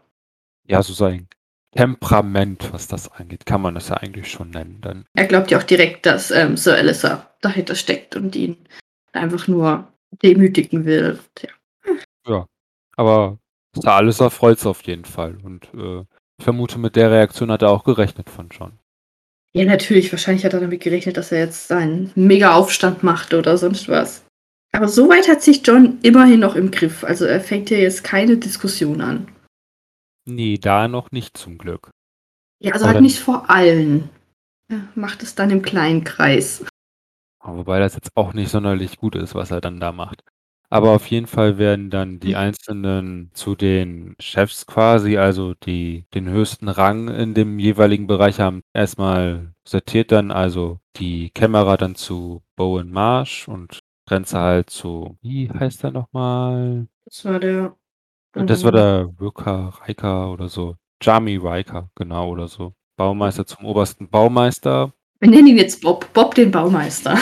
ja, 0.67 0.83
so 0.83 0.93
sein 0.93 1.27
Temperament, 1.75 2.71
was 2.71 2.87
das 2.87 3.11
angeht, 3.11 3.45
kann 3.45 3.61
man 3.61 3.73
das 3.73 3.89
ja 3.89 3.95
eigentlich 3.97 4.29
schon 4.29 4.51
nennen. 4.51 4.79
Dann 4.81 5.05
Er 5.15 5.25
glaubt 5.25 5.49
ja 5.49 5.57
auch 5.57 5.63
direkt, 5.63 6.05
dass 6.05 6.29
ähm, 6.29 6.55
Sir 6.55 6.75
Alistair 6.75 7.33
dahinter 7.41 7.75
steckt 7.75 8.15
und 8.15 8.35
ihn 8.35 8.57
einfach 9.11 9.47
nur 9.47 9.91
demütigen 10.21 10.85
will. 10.85 11.19
Ja. 12.27 12.45
Aber 12.95 13.39
Sir 13.75 13.91
Alistair 13.91 14.29
freut's 14.29 14.67
auf 14.67 14.83
jeden 14.83 15.05
Fall. 15.05 15.37
Und 15.43 15.67
äh, 15.73 16.01
ich 16.37 16.43
vermute, 16.43 16.77
mit 16.77 16.95
der 16.95 17.09
Reaktion 17.09 17.51
hat 17.51 17.63
er 17.63 17.71
auch 17.71 17.83
gerechnet 17.83 18.29
von 18.29 18.49
John. 18.49 18.77
ja, 19.55 19.65
natürlich. 19.65 20.11
Wahrscheinlich 20.11 20.45
hat 20.45 20.53
er 20.53 20.59
damit 20.59 20.81
gerechnet, 20.81 21.17
dass 21.17 21.31
er 21.31 21.39
jetzt 21.39 21.71
einen 21.71 22.11
Mega-Aufstand 22.13 23.01
macht 23.01 23.33
oder 23.33 23.57
sonst 23.57 23.89
was. 23.89 24.23
Aber 24.75 24.88
soweit 24.88 25.27
hat 25.30 25.42
sich 25.42 25.65
John 25.65 26.00
immerhin 26.01 26.39
noch 26.39 26.56
im 26.56 26.72
Griff. 26.72 27.03
Also 27.03 27.25
er 27.25 27.39
fängt 27.39 27.70
ja 27.70 27.77
jetzt 27.77 28.03
keine 28.03 28.38
Diskussion 28.38 29.01
an. 29.01 29.27
Nee, 30.25 30.58
da 30.58 30.88
noch 30.88 31.12
nicht 31.12 31.38
zum 31.38 31.58
Glück. 31.58 31.92
Ja, 32.60 32.74
also 32.74 32.86
Aber 32.86 32.96
halt 32.96 33.03
nicht 33.03 33.20
vor 33.20 33.50
allen. 33.50 34.10
Er 34.70 34.88
macht 34.96 35.22
es 35.22 35.36
dann 35.36 35.51
im 35.51 35.62
kleinen 35.62 36.03
Kreis. 36.03 36.65
Wobei 37.44 37.80
das 37.80 37.96
jetzt 37.96 38.12
auch 38.15 38.34
nicht 38.34 38.50
sonderlich 38.50 38.98
gut 38.98 39.15
ist, 39.15 39.36
was 39.36 39.51
er 39.51 39.62
dann 39.62 39.80
da 39.80 39.92
macht. 39.92 40.24
Aber 40.70 40.92
auf 40.92 41.06
jeden 41.08 41.27
Fall 41.27 41.58
werden 41.60 41.92
dann 41.92 42.20
die 42.20 42.30
Mhm. 42.30 42.36
Einzelnen 42.36 43.32
zu 43.34 43.56
den 43.56 44.15
Chefs 44.20 44.65
quasi, 44.65 45.18
also 45.18 45.53
die 45.53 46.06
den 46.15 46.27
höchsten 46.30 46.68
Rang 46.70 47.10
in 47.10 47.34
dem 47.36 47.60
jeweiligen 47.60 48.08
Bereich 48.08 48.39
haben, 48.39 48.62
erstmal 48.74 49.53
sortiert 49.68 50.12
dann 50.12 50.32
also 50.32 50.80
die 50.96 51.30
Kämmerer 51.32 51.77
dann 51.77 51.94
zu 51.96 52.42
Bowen 52.56 52.92
Marsh 52.92 53.48
und 53.48 53.80
Grenze 54.05 54.39
halt 54.39 54.69
zu, 54.69 55.17
wie 55.22 55.50
heißt 55.50 55.83
er 55.83 55.91
nochmal? 55.91 56.88
Das 57.05 57.25
war 57.25 57.39
der. 57.39 57.75
Das 58.33 58.63
war 58.63 58.72
der 58.72 59.13
Rücker, 59.19 59.74
Riker 59.88 60.31
oder 60.31 60.50
so. 60.50 60.75
Jami 61.01 61.38
Riker, 61.38 61.89
genau, 61.95 62.29
oder 62.29 62.48
so. 62.48 62.74
Baumeister 62.98 63.45
zum 63.45 63.65
obersten 63.65 64.10
Baumeister. 64.10 64.93
Wir 65.19 65.29
nennen 65.29 65.48
ihn 65.48 65.57
jetzt 65.57 65.81
Bob. 65.81 66.12
Bob 66.13 66.36
den 66.36 66.51
Baumeister. 66.51 67.17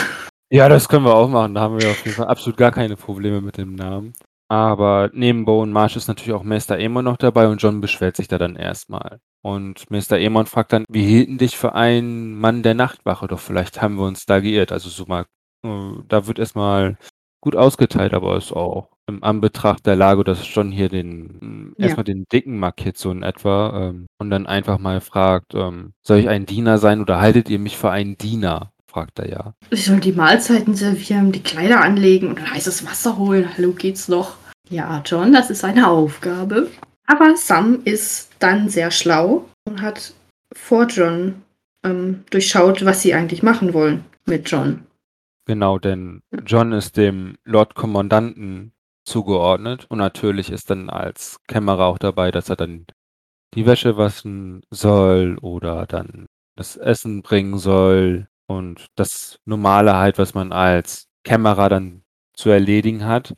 Ja, 0.50 0.68
das 0.68 0.88
können 0.88 1.04
wir 1.04 1.14
auch 1.14 1.28
machen. 1.28 1.54
Da 1.54 1.62
haben 1.62 1.80
wir 1.80 1.90
auf 1.90 2.04
jeden 2.04 2.16
Fall 2.16 2.26
absolut 2.26 2.58
gar 2.58 2.72
keine 2.72 2.96
Probleme 2.96 3.40
mit 3.40 3.56
dem 3.56 3.74
Namen. 3.74 4.12
Aber 4.48 5.10
neben 5.14 5.46
Bowen 5.46 5.72
Marsh 5.72 5.96
ist 5.96 6.08
natürlich 6.08 6.34
auch 6.34 6.42
Meister 6.42 6.76
Amon 6.76 7.06
noch 7.06 7.16
dabei 7.16 7.48
und 7.48 7.62
John 7.62 7.80
beschwert 7.80 8.16
sich 8.16 8.28
da 8.28 8.36
dann 8.36 8.56
erstmal. 8.56 9.20
Und 9.40 9.90
Meister 9.90 10.16
Amon 10.16 10.44
fragt 10.44 10.74
dann, 10.74 10.84
wir 10.90 11.02
hielten 11.02 11.38
dich 11.38 11.56
für 11.56 11.74
einen 11.74 12.38
Mann 12.38 12.62
der 12.62 12.74
Nachtwache, 12.74 13.28
doch 13.28 13.40
vielleicht 13.40 13.80
haben 13.80 13.96
wir 13.96 14.04
uns 14.04 14.26
da 14.26 14.40
geirrt. 14.40 14.70
Also 14.70 14.90
so 14.90 15.06
mal, 15.06 15.24
da 15.62 16.26
wird 16.26 16.38
erstmal 16.38 16.96
gut 17.40 17.56
ausgeteilt, 17.56 18.14
aber 18.14 18.36
ist 18.36 18.52
auch 18.52 18.88
im 19.08 19.22
Anbetracht 19.24 19.84
der 19.86 19.96
Lage, 19.96 20.22
dass 20.24 20.52
John 20.54 20.70
hier 20.70 20.88
den 20.88 21.74
Ja. 21.76 21.86
erstmal 21.86 22.04
den 22.04 22.24
Dicken 22.32 22.58
markiert, 22.58 22.96
so 22.96 23.10
in 23.10 23.22
etwa, 23.22 23.88
ähm, 23.90 24.06
und 24.18 24.30
dann 24.30 24.46
einfach 24.46 24.78
mal 24.78 25.00
fragt, 25.00 25.54
ähm, 25.54 25.92
soll 26.02 26.18
ich 26.18 26.28
ein 26.28 26.46
Diener 26.46 26.78
sein 26.78 27.00
oder 27.00 27.20
haltet 27.20 27.50
ihr 27.50 27.58
mich 27.58 27.76
für 27.76 27.90
einen 27.90 28.16
Diener? 28.16 28.72
fragt 28.86 29.18
er 29.20 29.30
ja. 29.30 29.54
Ich 29.70 29.86
soll 29.86 30.00
die 30.00 30.12
Mahlzeiten 30.12 30.74
servieren, 30.74 31.32
die 31.32 31.42
Kleider 31.42 31.80
anlegen 31.80 32.28
und 32.28 32.52
heißes 32.52 32.86
Wasser 32.86 33.16
holen. 33.16 33.48
Hallo, 33.56 33.72
geht's 33.72 34.06
noch? 34.06 34.36
Ja, 34.68 35.02
John, 35.06 35.32
das 35.32 35.48
ist 35.48 35.60
seine 35.60 35.88
Aufgabe. 35.88 36.68
Aber 37.06 37.34
Sam 37.36 37.80
ist 37.84 38.30
dann 38.38 38.68
sehr 38.68 38.90
schlau 38.90 39.46
und 39.64 39.80
hat 39.80 40.12
vor 40.54 40.86
John 40.88 41.42
ähm, 41.84 42.24
durchschaut, 42.30 42.84
was 42.84 43.00
sie 43.00 43.14
eigentlich 43.14 43.42
machen 43.42 43.72
wollen 43.72 44.04
mit 44.26 44.50
John. 44.50 44.80
Genau, 45.46 45.78
denn 45.78 46.22
John 46.44 46.72
ist 46.72 46.96
dem 46.96 47.36
Lord 47.44 47.74
Kommandanten 47.74 48.74
zugeordnet 49.04 49.86
und 49.88 49.98
natürlich 49.98 50.50
ist 50.50 50.70
dann 50.70 50.88
als 50.88 51.40
Kämmerer 51.48 51.86
auch 51.86 51.98
dabei, 51.98 52.30
dass 52.30 52.48
er 52.48 52.56
dann 52.56 52.86
die 53.54 53.66
Wäsche 53.66 53.96
waschen 53.96 54.62
soll 54.70 55.38
oder 55.42 55.86
dann 55.86 56.26
das 56.56 56.76
Essen 56.76 57.22
bringen 57.22 57.58
soll 57.58 58.28
und 58.46 58.86
das 58.96 59.38
Normale 59.44 59.96
halt, 59.96 60.18
was 60.18 60.34
man 60.34 60.52
als 60.52 61.08
Kämmerer 61.24 61.68
dann 61.68 62.04
zu 62.34 62.50
erledigen 62.50 63.04
hat. 63.04 63.34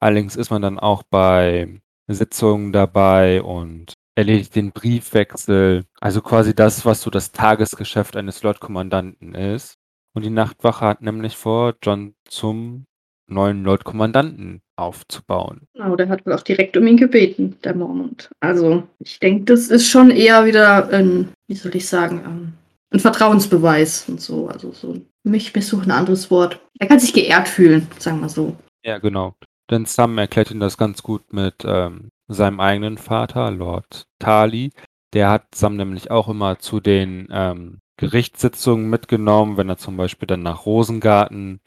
Allerdings 0.00 0.36
ist 0.36 0.50
man 0.50 0.62
dann 0.62 0.78
auch 0.78 1.02
bei 1.02 1.80
Sitzungen 2.06 2.72
dabei 2.72 3.42
und 3.42 3.94
erledigt 4.14 4.54
den 4.54 4.72
Briefwechsel, 4.72 5.84
also 6.00 6.22
quasi 6.22 6.54
das, 6.54 6.84
was 6.84 7.02
so 7.02 7.10
das 7.10 7.32
Tagesgeschäft 7.32 8.16
eines 8.16 8.42
Lord-Kommandanten 8.42 9.34
ist. 9.34 9.76
Und 10.14 10.24
die 10.24 10.30
Nachtwache 10.30 10.84
hat 10.84 11.02
nämlich 11.02 11.36
vor, 11.36 11.74
John 11.82 12.14
zum 12.28 12.84
neuen 13.28 13.62
Lord-Kommandanten 13.62 14.62
aufzubauen. 14.76 15.66
Genau, 15.74 15.96
der 15.96 16.08
hat 16.08 16.24
wohl 16.24 16.32
auch 16.32 16.42
direkt 16.42 16.76
um 16.76 16.86
ihn 16.86 16.96
gebeten, 16.96 17.56
der 17.62 17.74
Mormont. 17.74 18.30
Also, 18.40 18.84
ich 19.00 19.18
denke, 19.18 19.44
das 19.44 19.68
ist 19.68 19.88
schon 19.88 20.10
eher 20.10 20.46
wieder 20.46 20.88
ein, 20.88 21.28
wie 21.46 21.54
soll 21.54 21.76
ich 21.76 21.86
sagen, 21.86 22.22
ähm, 22.24 22.52
ein 22.90 23.00
Vertrauensbeweis 23.00 24.08
und 24.08 24.20
so. 24.20 24.48
Also 24.48 24.72
so 24.72 24.92
ein, 24.92 25.06
mich, 25.24 25.54
mir 25.54 25.62
suche 25.62 25.84
ein 25.84 25.90
anderes 25.90 26.30
Wort. 26.30 26.60
Er 26.78 26.88
kann 26.88 27.00
sich 27.00 27.12
geehrt 27.12 27.48
fühlen, 27.48 27.86
sagen 27.98 28.20
wir 28.20 28.28
so. 28.28 28.56
Ja, 28.84 28.98
genau. 28.98 29.34
Denn 29.70 29.84
Sam 29.84 30.16
erklärt 30.16 30.50
ihm 30.50 30.60
das 30.60 30.78
ganz 30.78 31.02
gut 31.02 31.32
mit 31.32 31.56
ähm, 31.64 32.08
seinem 32.28 32.60
eigenen 32.60 32.96
Vater, 32.96 33.50
Lord 33.50 34.06
Tali. 34.18 34.72
Der 35.12 35.30
hat 35.30 35.54
Sam 35.54 35.76
nämlich 35.76 36.10
auch 36.10 36.28
immer 36.28 36.58
zu 36.58 36.80
den 36.80 37.28
ähm, 37.30 37.80
Gerichtssitzungen 37.98 38.88
mitgenommen, 38.88 39.58
wenn 39.58 39.68
er 39.68 39.76
zum 39.76 39.96
Beispiel 39.96 40.26
dann 40.26 40.42
nach 40.42 40.64
Rosengarten 40.64 41.60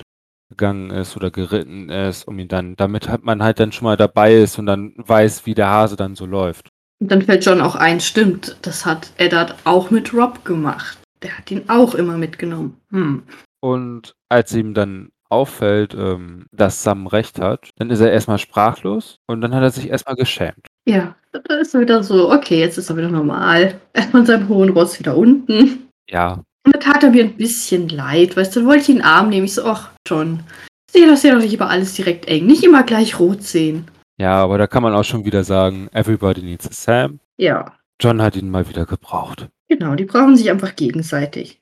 gegangen 0.50 0.90
ist 0.90 1.16
oder 1.16 1.30
geritten 1.30 1.90
ist, 1.90 2.28
um 2.28 2.40
ihn 2.40 2.48
dann, 2.48 2.76
damit 2.76 3.08
hat 3.08 3.24
man 3.24 3.44
halt 3.44 3.60
dann 3.60 3.72
schon 3.72 3.86
mal 3.86 3.98
dabei 3.98 4.36
ist 4.36 4.58
und 4.58 4.66
dann 4.66 4.94
weiß, 4.98 5.46
wie 5.46 5.54
der 5.54 5.70
Hase 5.70 5.96
dann 5.96 6.16
so 6.16 6.26
läuft. 6.26 6.70
Und 7.00 7.12
dann 7.12 7.22
fällt 7.22 7.46
John 7.46 7.62
auch 7.62 7.76
ein, 7.76 8.00
stimmt, 8.00 8.58
das 8.62 8.86
hat 8.86 9.12
Eddard 9.18 9.56
auch 9.64 9.92
mit 9.92 10.14
Rob 10.14 10.44
gemacht. 10.46 10.98
Der 11.22 11.38
hat 11.38 11.52
ihn 11.52 11.64
auch 11.68 11.96
immer 11.96 12.18
mitgenommen. 12.18 12.78
Hm. 12.92 13.24
Und 13.60 14.14
als 14.30 14.54
ihm 14.54 14.74
dann 14.74 15.12
auffällt, 15.30 15.96
ähm, 15.96 16.46
dass 16.52 16.84
Sam 16.84 17.08
recht 17.08 17.40
hat, 17.40 17.70
dann 17.78 17.90
ist 17.90 18.02
er 18.02 18.12
erstmal 18.12 18.38
sprachlos 18.38 19.20
und 19.28 19.42
dann 19.42 19.56
hat 19.56 19.64
er 19.64 19.72
sich 19.72 19.90
erstmal 19.90 20.16
geschämt. 20.16 20.68
Ja, 20.86 21.16
da 21.32 21.56
ist 21.56 21.74
er 21.74 21.82
wieder 21.82 22.04
so, 22.04 22.32
okay, 22.32 22.60
jetzt 22.60 22.78
ist 22.78 22.90
er 22.90 22.98
wieder 22.98 23.10
normal. 23.10 23.80
Erstmal 23.94 24.22
in 24.22 24.26
seinem 24.26 24.50
hohen 24.50 24.70
Ross 24.70 25.00
wieder 25.00 25.16
unten. 25.16 25.81
Ja, 26.10 26.44
Und 26.66 26.76
da 26.76 26.80
tat 26.80 27.04
er 27.04 27.12
mir 27.12 27.24
ein 27.24 27.38
bisschen 27.38 27.90
leid, 27.90 28.36
weißt 28.38 28.56
du, 28.56 28.60
dann 28.62 28.70
wollte 28.70 28.82
ich 28.84 28.90
ihn 28.90 28.96
in 28.98 29.02
den 29.02 29.08
Arm 29.08 29.30
nehmen. 29.30 29.46
Ich 29.46 29.54
so, 29.54 29.66
ach, 29.66 29.92
John, 30.08 30.44
seh 30.92 31.06
das 31.08 31.24
ja 31.24 31.34
doch 31.34 31.42
nicht 31.42 31.54
immer 31.54 31.70
alles 31.70 31.94
direkt 31.94 32.26
eng, 32.28 32.46
nicht 32.46 32.64
immer 32.64 32.84
gleich 32.84 33.20
rot 33.20 33.44
sehen. 33.44 33.90
ja, 34.18 34.34
aber 34.42 34.58
da 34.58 34.68
kann 34.68 34.84
man 34.84 34.94
auch 34.94 35.04
schon 35.06 35.26
wieder 35.26 35.44
sagen, 35.44 35.88
everybody 35.94 36.42
needs 36.44 36.68
a 36.68 36.72
Sam. 36.74 37.20
Ja, 37.38 37.74
John 38.00 38.22
hat 38.22 38.36
ihn 38.36 38.50
mal 38.50 38.68
wieder 38.68 38.86
gebraucht. 38.86 39.48
genau, 39.70 39.96
die 39.96 40.06
brauchen 40.06 40.36
sich 40.36 40.50
einfach 40.52 40.76
gegenseitig. 40.76 41.58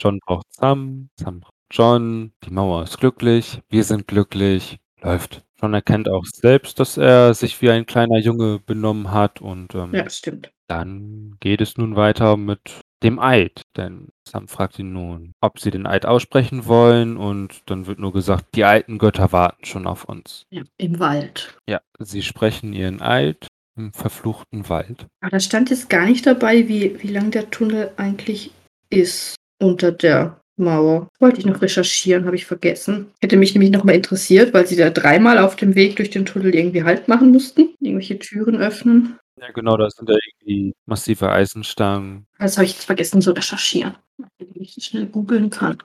John 0.00 0.18
braucht 0.26 0.46
Sam, 0.52 1.10
Sam 1.20 1.40
braucht 1.40 1.52
John, 1.70 2.32
die 2.44 2.50
Mauer 2.50 2.82
ist 2.82 2.98
glücklich, 2.98 3.60
wir 3.68 3.84
sind 3.84 4.08
glücklich, 4.08 4.78
läuft. 5.00 5.44
John 5.60 5.74
erkennt 5.74 6.08
auch 6.08 6.24
selbst, 6.24 6.80
dass 6.80 6.96
er 6.96 7.34
sich 7.34 7.62
wie 7.62 7.70
ein 7.70 7.86
kleiner 7.86 8.18
Junge 8.18 8.58
benommen 8.58 9.12
hat 9.12 9.40
und 9.40 9.74
ähm, 9.76 9.94
Ja, 9.94 10.08
stimmt. 10.10 10.50
dann 10.66 11.36
geht 11.38 11.60
es 11.60 11.76
nun 11.76 11.94
weiter 11.94 12.36
mit 12.36 12.80
dem 13.02 13.18
Eid, 13.18 13.62
denn 13.76 14.08
Sam 14.28 14.48
fragt 14.48 14.78
ihn 14.78 14.92
nun, 14.92 15.32
ob 15.40 15.58
sie 15.58 15.70
den 15.70 15.86
Eid 15.86 16.06
aussprechen 16.06 16.66
wollen 16.66 17.16
und 17.16 17.62
dann 17.66 17.86
wird 17.86 17.98
nur 17.98 18.12
gesagt, 18.12 18.46
die 18.54 18.64
alten 18.64 18.98
Götter 18.98 19.32
warten 19.32 19.64
schon 19.64 19.86
auf 19.86 20.04
uns. 20.04 20.44
Ja, 20.50 20.62
Im 20.78 20.98
Wald. 20.98 21.56
Ja, 21.68 21.80
sie 21.98 22.22
sprechen 22.22 22.72
ihren 22.72 23.00
Eid 23.00 23.46
im 23.76 23.92
verfluchten 23.92 24.68
Wald. 24.68 25.06
Aber 25.20 25.30
da 25.30 25.40
stand 25.40 25.70
jetzt 25.70 25.88
gar 25.88 26.06
nicht 26.06 26.26
dabei, 26.26 26.68
wie, 26.68 27.02
wie 27.02 27.08
lang 27.08 27.30
der 27.30 27.50
Tunnel 27.50 27.90
eigentlich 27.96 28.50
ist 28.90 29.36
unter 29.58 29.92
der 29.92 30.40
Mauer. 30.56 31.08
Wollte 31.18 31.40
ich 31.40 31.46
noch 31.46 31.62
recherchieren, 31.62 32.26
habe 32.26 32.36
ich 32.36 32.46
vergessen. 32.46 33.06
Hätte 33.20 33.36
mich 33.36 33.54
nämlich 33.54 33.70
noch 33.70 33.84
mal 33.84 33.94
interessiert, 33.94 34.52
weil 34.52 34.66
sie 34.66 34.76
da 34.76 34.90
dreimal 34.90 35.38
auf 35.38 35.56
dem 35.56 35.74
Weg 35.74 35.96
durch 35.96 36.10
den 36.10 36.26
Tunnel 36.26 36.54
irgendwie 36.54 36.84
Halt 36.84 37.08
machen 37.08 37.32
mussten. 37.32 37.70
Irgendwelche 37.80 38.18
Türen 38.18 38.56
öffnen. 38.56 39.18
Ja, 39.40 39.50
genau, 39.50 39.76
da 39.76 39.90
sind 39.90 40.08
ja 40.08 40.16
irgendwie 40.16 40.74
massive 40.86 41.30
Eisenstangen. 41.30 42.26
Das 42.38 42.56
habe 42.56 42.66
ich 42.66 42.72
jetzt 42.72 42.84
vergessen 42.84 43.22
zu 43.22 43.32
recherchieren. 43.32 43.96
Damit 44.38 44.56
ich 44.56 44.74
das 44.74 44.84
schnell 44.84 45.06
googeln 45.06 45.50
kann. 45.50 45.78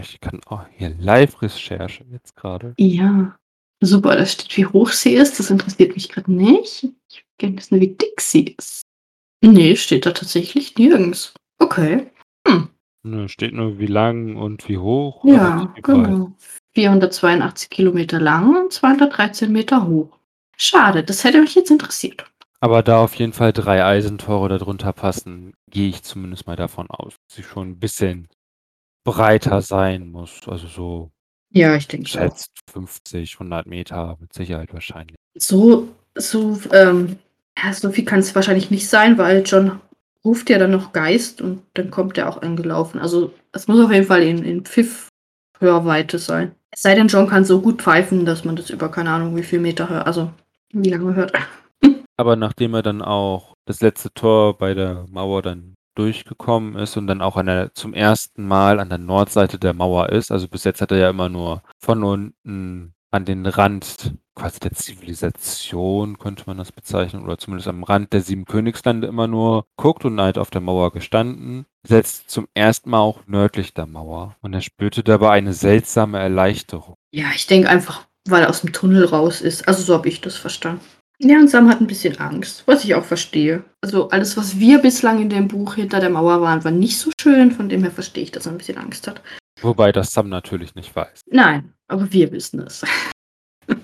Ich 0.00 0.20
kann 0.20 0.40
auch 0.46 0.66
hier 0.72 0.94
Live-Recherche 0.98 2.04
jetzt 2.10 2.34
gerade. 2.36 2.74
Ja. 2.78 3.36
Super, 3.80 4.16
da 4.16 4.24
steht, 4.24 4.56
wie 4.56 4.66
hoch 4.66 4.90
sie 4.90 5.14
ist. 5.14 5.38
Das 5.38 5.50
interessiert 5.50 5.94
mich 5.94 6.08
gerade 6.08 6.32
nicht. 6.32 6.84
Ich 7.10 7.18
will 7.18 7.24
gerne 7.38 7.58
wissen, 7.58 7.80
wie 7.80 7.88
dick 7.88 8.20
sie 8.20 8.56
ist. 8.58 8.82
Nee, 9.42 9.76
steht 9.76 10.06
da 10.06 10.12
tatsächlich 10.12 10.76
nirgends. 10.76 11.34
Okay. 11.58 12.10
Ne, 13.06 13.28
steht 13.28 13.52
nur 13.52 13.78
wie 13.78 13.86
lang 13.86 14.36
und 14.36 14.66
wie 14.66 14.78
hoch. 14.78 15.22
Ja, 15.26 15.48
aber 15.48 15.62
nicht 15.64 15.76
wie 15.76 15.80
breit. 15.82 16.04
genau. 16.06 16.32
482 16.74 17.68
Kilometer 17.68 18.18
lang 18.18 18.56
und 18.56 18.72
213 18.72 19.52
Meter 19.52 19.86
hoch. 19.86 20.18
Schade, 20.56 21.02
das 21.04 21.24
hätte 21.24 21.40
mich 21.40 21.54
jetzt 21.54 21.70
interessiert. 21.70 22.24
Aber 22.60 22.82
da 22.82 23.02
auf 23.02 23.14
jeden 23.16 23.32
Fall 23.32 23.52
drei 23.52 23.84
Eisentore 23.84 24.48
darunter 24.48 24.92
passen, 24.92 25.52
gehe 25.70 25.88
ich 25.90 26.02
zumindest 26.02 26.46
mal 26.46 26.56
davon 26.56 26.90
aus, 26.90 27.14
dass 27.28 27.36
sie 27.36 27.42
schon 27.42 27.72
ein 27.72 27.78
bisschen 27.78 28.28
breiter 29.04 29.60
sein 29.60 30.10
muss. 30.10 30.40
Also 30.46 30.66
so 30.66 31.10
Ja, 31.50 31.76
ich 31.76 31.88
denke 31.88 32.08
schätzt 32.08 32.50
50, 32.72 33.34
100 33.34 33.66
Meter 33.66 34.16
mit 34.18 34.32
Sicherheit 34.32 34.72
wahrscheinlich. 34.72 35.16
So, 35.36 35.88
so, 36.14 36.58
ähm, 36.72 37.18
ja, 37.62 37.72
so 37.72 37.90
viel 37.90 38.04
kann 38.04 38.20
es 38.20 38.34
wahrscheinlich 38.34 38.70
nicht 38.70 38.88
sein, 38.88 39.18
weil 39.18 39.42
John 39.44 39.80
ruft 40.24 40.48
ja 40.48 40.58
dann 40.58 40.70
noch 40.70 40.92
Geist 40.92 41.42
und 41.42 41.62
dann 41.74 41.90
kommt 41.90 42.16
er 42.16 42.30
auch 42.30 42.40
angelaufen. 42.40 42.98
Also 42.98 43.34
es 43.52 43.68
muss 43.68 43.84
auf 43.84 43.92
jeden 43.92 44.06
Fall 44.06 44.22
in, 44.22 44.42
in 44.42 44.64
Pfiff-Hörweite 44.64 46.18
sein. 46.18 46.54
Es 46.70 46.82
sei 46.82 46.94
denn, 46.94 47.08
John 47.08 47.28
kann 47.28 47.44
so 47.44 47.60
gut 47.60 47.82
pfeifen, 47.82 48.24
dass 48.24 48.44
man 48.44 48.56
das 48.56 48.70
über 48.70 48.90
keine 48.90 49.10
Ahnung 49.10 49.36
wie 49.36 49.42
viel 49.42 49.60
Meter 49.60 49.90
hört, 49.90 50.06
also 50.06 50.32
wie 50.82 50.90
lange 50.90 51.14
hört. 51.14 51.32
Aber 52.16 52.36
nachdem 52.36 52.74
er 52.74 52.82
dann 52.82 53.02
auch 53.02 53.54
das 53.66 53.80
letzte 53.80 54.12
Tor 54.12 54.56
bei 54.58 54.74
der 54.74 55.06
Mauer 55.08 55.42
dann 55.42 55.74
durchgekommen 55.96 56.76
ist 56.76 56.96
und 56.96 57.06
dann 57.06 57.22
auch 57.22 57.36
an 57.36 57.46
der, 57.46 57.74
zum 57.74 57.94
ersten 57.94 58.46
Mal 58.46 58.80
an 58.80 58.88
der 58.88 58.98
Nordseite 58.98 59.58
der 59.58 59.74
Mauer 59.74 60.10
ist, 60.10 60.30
also 60.30 60.48
bis 60.48 60.64
jetzt 60.64 60.80
hat 60.80 60.90
er 60.90 60.98
ja 60.98 61.10
immer 61.10 61.28
nur 61.28 61.62
von 61.78 62.02
unten 62.02 62.94
an 63.10 63.24
den 63.24 63.46
Rand 63.46 64.14
quasi 64.34 64.58
der 64.58 64.72
Zivilisation, 64.72 66.18
könnte 66.18 66.42
man 66.46 66.58
das 66.58 66.72
bezeichnen, 66.72 67.22
oder 67.22 67.38
zumindest 67.38 67.68
am 67.68 67.84
Rand 67.84 68.12
der 68.12 68.20
sieben 68.20 68.44
Königslande 68.44 69.06
immer 69.06 69.28
nur 69.28 69.66
guckt 69.76 70.04
und 70.04 70.20
halt 70.20 70.38
auf 70.38 70.50
der 70.50 70.60
Mauer 70.60 70.92
gestanden, 70.92 71.66
setzt 71.86 72.28
zum 72.28 72.48
ersten 72.54 72.90
Mal 72.90 72.98
auch 72.98 73.20
nördlich 73.26 73.72
der 73.74 73.86
Mauer 73.86 74.34
und 74.40 74.52
er 74.52 74.62
spürte 74.62 75.04
dabei 75.04 75.30
eine 75.30 75.52
seltsame 75.52 76.18
Erleichterung. 76.18 76.96
Ja, 77.12 77.26
ich 77.36 77.46
denke 77.46 77.68
einfach, 77.68 78.08
weil 78.28 78.42
er 78.42 78.50
aus 78.50 78.62
dem 78.62 78.72
Tunnel 78.72 79.04
raus 79.04 79.40
ist. 79.40 79.66
Also 79.68 79.82
so 79.82 79.94
habe 79.94 80.08
ich 80.08 80.20
das 80.20 80.36
verstanden. 80.36 80.84
Ja, 81.18 81.38
und 81.38 81.48
Sam 81.48 81.68
hat 81.68 81.80
ein 81.80 81.86
bisschen 81.86 82.18
Angst, 82.18 82.64
was 82.66 82.84
ich 82.84 82.94
auch 82.94 83.04
verstehe. 83.04 83.64
Also 83.80 84.10
alles, 84.10 84.36
was 84.36 84.58
wir 84.58 84.78
bislang 84.78 85.22
in 85.22 85.28
dem 85.28 85.48
Buch 85.48 85.76
hinter 85.76 86.00
der 86.00 86.10
Mauer 86.10 86.40
waren, 86.40 86.64
war 86.64 86.72
nicht 86.72 86.98
so 86.98 87.10
schön. 87.20 87.52
Von 87.52 87.68
dem 87.68 87.82
her 87.82 87.92
verstehe 87.92 88.24
ich, 88.24 88.32
dass 88.32 88.46
er 88.46 88.52
ein 88.52 88.58
bisschen 88.58 88.78
Angst 88.78 89.06
hat. 89.06 89.22
Wobei 89.62 89.92
das 89.92 90.12
Sam 90.12 90.28
natürlich 90.28 90.74
nicht 90.74 90.94
weiß. 90.94 91.22
Nein, 91.30 91.72
aber 91.88 92.12
wir 92.12 92.32
wissen 92.32 92.60
es. 92.60 92.84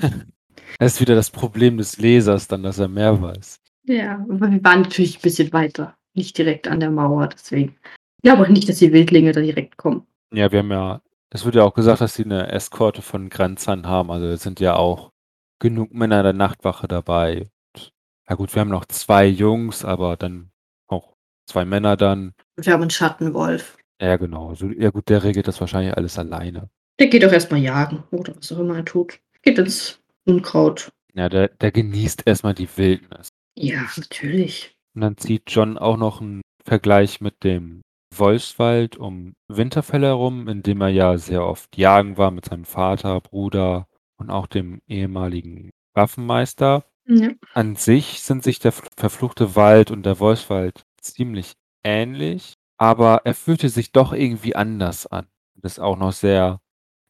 Das 0.78 0.94
ist 0.94 1.00
wieder 1.02 1.14
das 1.14 1.30
Problem 1.30 1.76
des 1.76 1.98
Lesers 1.98 2.48
dann, 2.48 2.62
dass 2.62 2.78
er 2.78 2.88
mehr 2.88 3.20
weiß. 3.20 3.56
Ja, 3.84 4.14
aber 4.30 4.50
wir 4.50 4.64
waren 4.64 4.82
natürlich 4.82 5.18
ein 5.18 5.22
bisschen 5.22 5.52
weiter. 5.52 5.94
Nicht 6.14 6.38
direkt 6.38 6.68
an 6.68 6.80
der 6.80 6.90
Mauer, 6.90 7.28
deswegen. 7.28 7.76
Ich 8.16 8.22
glaube 8.22 8.44
auch 8.44 8.48
nicht, 8.48 8.66
dass 8.66 8.78
die 8.78 8.92
Wildlinge 8.92 9.32
da 9.32 9.40
direkt 9.40 9.76
kommen. 9.76 10.06
Ja, 10.32 10.50
wir 10.50 10.60
haben 10.60 10.70
ja, 10.70 11.02
es 11.30 11.44
wird 11.44 11.54
ja 11.54 11.62
auch 11.62 11.74
gesagt, 11.74 12.00
dass 12.00 12.14
sie 12.14 12.24
eine 12.24 12.50
Eskorte 12.50 13.02
von 13.02 13.28
Grenzern 13.28 13.86
haben. 13.86 14.10
Also 14.10 14.26
es 14.26 14.42
sind 14.42 14.60
ja 14.60 14.76
auch 14.76 15.10
genug 15.60 15.94
Männer 15.94 16.22
der 16.22 16.32
Nachtwache 16.32 16.88
dabei. 16.88 17.50
Und, 17.74 17.92
ja 18.28 18.34
gut, 18.34 18.54
wir 18.54 18.60
haben 18.60 18.70
noch 18.70 18.84
zwei 18.86 19.26
Jungs, 19.26 19.84
aber 19.84 20.16
dann 20.16 20.50
auch 20.88 21.14
zwei 21.46 21.64
Männer 21.64 21.96
dann. 21.96 22.32
Und 22.56 22.66
wir 22.66 22.72
haben 22.72 22.82
einen 22.82 22.90
Schattenwolf. 22.90 23.78
Ja, 24.00 24.16
genau. 24.16 24.48
Also, 24.48 24.66
ja 24.68 24.90
gut, 24.90 25.08
der 25.08 25.22
regelt 25.22 25.46
das 25.46 25.60
wahrscheinlich 25.60 25.96
alles 25.96 26.18
alleine. 26.18 26.68
Der 26.98 27.06
geht 27.06 27.24
auch 27.24 27.32
erstmal 27.32 27.60
jagen 27.60 28.02
oder 28.10 28.36
was 28.36 28.50
auch 28.52 28.58
immer 28.58 28.76
er 28.76 28.84
tut. 28.84 29.20
Geht 29.42 29.58
ins 29.58 30.00
Unkraut. 30.26 30.90
Ja, 31.14 31.28
der, 31.28 31.48
der 31.48 31.70
genießt 31.70 32.22
erstmal 32.26 32.54
die 32.54 32.68
Wildnis. 32.76 33.28
Ja, 33.56 33.86
natürlich. 33.96 34.74
Und 34.94 35.02
dann 35.02 35.16
zieht 35.16 35.44
John 35.46 35.78
auch 35.78 35.96
noch 35.96 36.20
einen 36.20 36.40
Vergleich 36.64 37.20
mit 37.20 37.44
dem 37.44 37.82
Wolfswald 38.14 38.96
um 38.96 39.34
Winterfell 39.48 40.02
herum, 40.02 40.48
in 40.48 40.62
dem 40.62 40.80
er 40.80 40.88
ja 40.88 41.18
sehr 41.18 41.44
oft 41.44 41.76
jagen 41.76 42.16
war 42.18 42.30
mit 42.30 42.46
seinem 42.46 42.64
Vater, 42.64 43.20
Bruder 43.20 43.86
und 44.16 44.30
auch 44.30 44.46
dem 44.46 44.80
ehemaligen 44.86 45.70
Waffenmeister. 45.94 46.84
Ja. 47.06 47.30
An 47.54 47.76
sich 47.76 48.22
sind 48.22 48.44
sich 48.44 48.58
der 48.58 48.72
verfluchte 48.72 49.56
Wald 49.56 49.90
und 49.90 50.04
der 50.04 50.20
Wolfswald 50.20 50.84
ziemlich 51.00 51.54
ähnlich, 51.82 52.54
aber 52.78 53.22
er 53.24 53.34
fühlte 53.34 53.68
sich 53.68 53.92
doch 53.92 54.12
irgendwie 54.12 54.54
anders 54.54 55.06
an. 55.06 55.26
Das 55.54 55.72
ist 55.72 55.78
auch 55.80 55.96
noch 55.96 56.12
sehr 56.12 56.60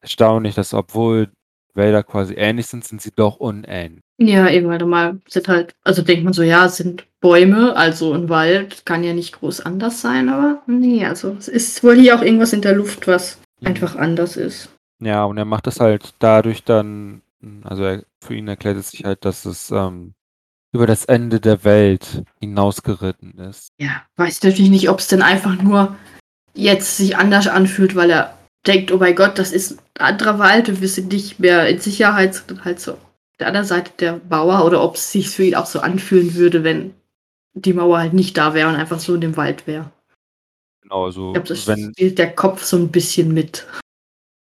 erstaunlich, 0.01 0.55
dass 0.55 0.73
obwohl 0.73 1.31
Wälder 1.73 2.03
quasi 2.03 2.33
ähnlich 2.35 2.67
sind, 2.67 2.83
sind 2.85 3.01
sie 3.01 3.11
doch 3.15 3.37
unähnlich. 3.37 4.03
Ja, 4.17 4.49
eben, 4.49 4.67
weil 4.67 4.85
mal 4.85 5.19
sind 5.27 5.47
halt, 5.47 5.73
also 5.83 6.01
denkt 6.01 6.23
man 6.23 6.33
so, 6.33 6.43
ja, 6.43 6.65
es 6.65 6.77
sind 6.77 7.05
Bäume, 7.21 7.75
also 7.75 8.13
ein 8.13 8.29
Wald 8.29 8.85
kann 8.85 9.03
ja 9.03 9.13
nicht 9.13 9.39
groß 9.39 9.61
anders 9.61 10.01
sein, 10.01 10.29
aber 10.29 10.61
nee, 10.67 11.05
also 11.05 11.35
es 11.37 11.47
ist 11.47 11.83
wohl 11.83 11.99
hier 11.99 12.15
auch 12.15 12.21
irgendwas 12.21 12.53
in 12.53 12.61
der 12.61 12.75
Luft, 12.75 13.07
was 13.07 13.39
einfach 13.63 13.95
anders 13.95 14.37
ist. 14.37 14.69
Ja, 14.99 15.23
und 15.25 15.37
er 15.37 15.45
macht 15.45 15.67
das 15.67 15.79
halt 15.79 16.13
dadurch 16.19 16.63
dann, 16.63 17.21
also 17.63 17.83
er, 17.83 18.03
für 18.19 18.35
ihn 18.35 18.47
erklärt 18.47 18.77
es 18.77 18.91
sich 18.91 19.03
halt, 19.03 19.25
dass 19.25 19.45
es 19.45 19.71
ähm, 19.71 20.13
über 20.71 20.87
das 20.87 21.05
Ende 21.05 21.39
der 21.39 21.63
Welt 21.63 22.23
hinausgeritten 22.39 23.37
ist. 23.39 23.69
Ja, 23.79 24.03
weiß 24.15 24.43
natürlich 24.43 24.69
nicht, 24.69 24.89
ob 24.89 24.99
es 24.99 25.07
denn 25.07 25.21
einfach 25.21 25.61
nur 25.61 25.95
jetzt 26.53 26.97
sich 26.97 27.17
anders 27.17 27.47
anfühlt, 27.47 27.95
weil 27.95 28.09
er 28.09 28.37
denkt, 28.67 28.91
oh 28.91 28.97
mein 28.97 29.15
Gott, 29.15 29.37
das 29.39 29.51
ist 29.51 29.79
ein 29.99 30.05
anderer 30.05 30.39
Wald 30.39 30.69
und 30.69 30.81
wir 30.81 30.87
sind 30.87 31.11
nicht 31.11 31.39
mehr 31.39 31.67
in 31.69 31.79
Sicherheit, 31.79 32.35
sondern 32.35 32.65
halt 32.65 32.79
so 32.79 32.93
auf 32.93 32.99
der 33.39 33.47
anderen 33.47 33.65
Seite 33.65 33.91
der 33.99 34.21
Mauer 34.29 34.65
oder 34.65 34.83
ob 34.83 34.95
es 34.95 35.11
sich 35.11 35.29
für 35.29 35.43
ihn 35.43 35.55
auch 35.55 35.65
so 35.65 35.79
anfühlen 35.79 36.35
würde, 36.35 36.63
wenn 36.63 36.93
die 37.53 37.73
Mauer 37.73 37.99
halt 37.99 38.13
nicht 38.13 38.37
da 38.37 38.53
wäre 38.53 38.69
und 38.69 38.75
einfach 38.75 38.99
so 38.99 39.15
in 39.15 39.21
dem 39.21 39.37
Wald 39.37 39.67
wäre. 39.67 39.91
Genau, 40.81 41.05
also 41.05 41.29
Ich 41.29 41.33
glaube, 41.33 41.47
das 41.47 41.67
wenn, 41.67 41.91
spielt 41.93 42.17
der 42.19 42.33
Kopf 42.35 42.63
so 42.63 42.77
ein 42.77 42.91
bisschen 42.91 43.33
mit. 43.33 43.67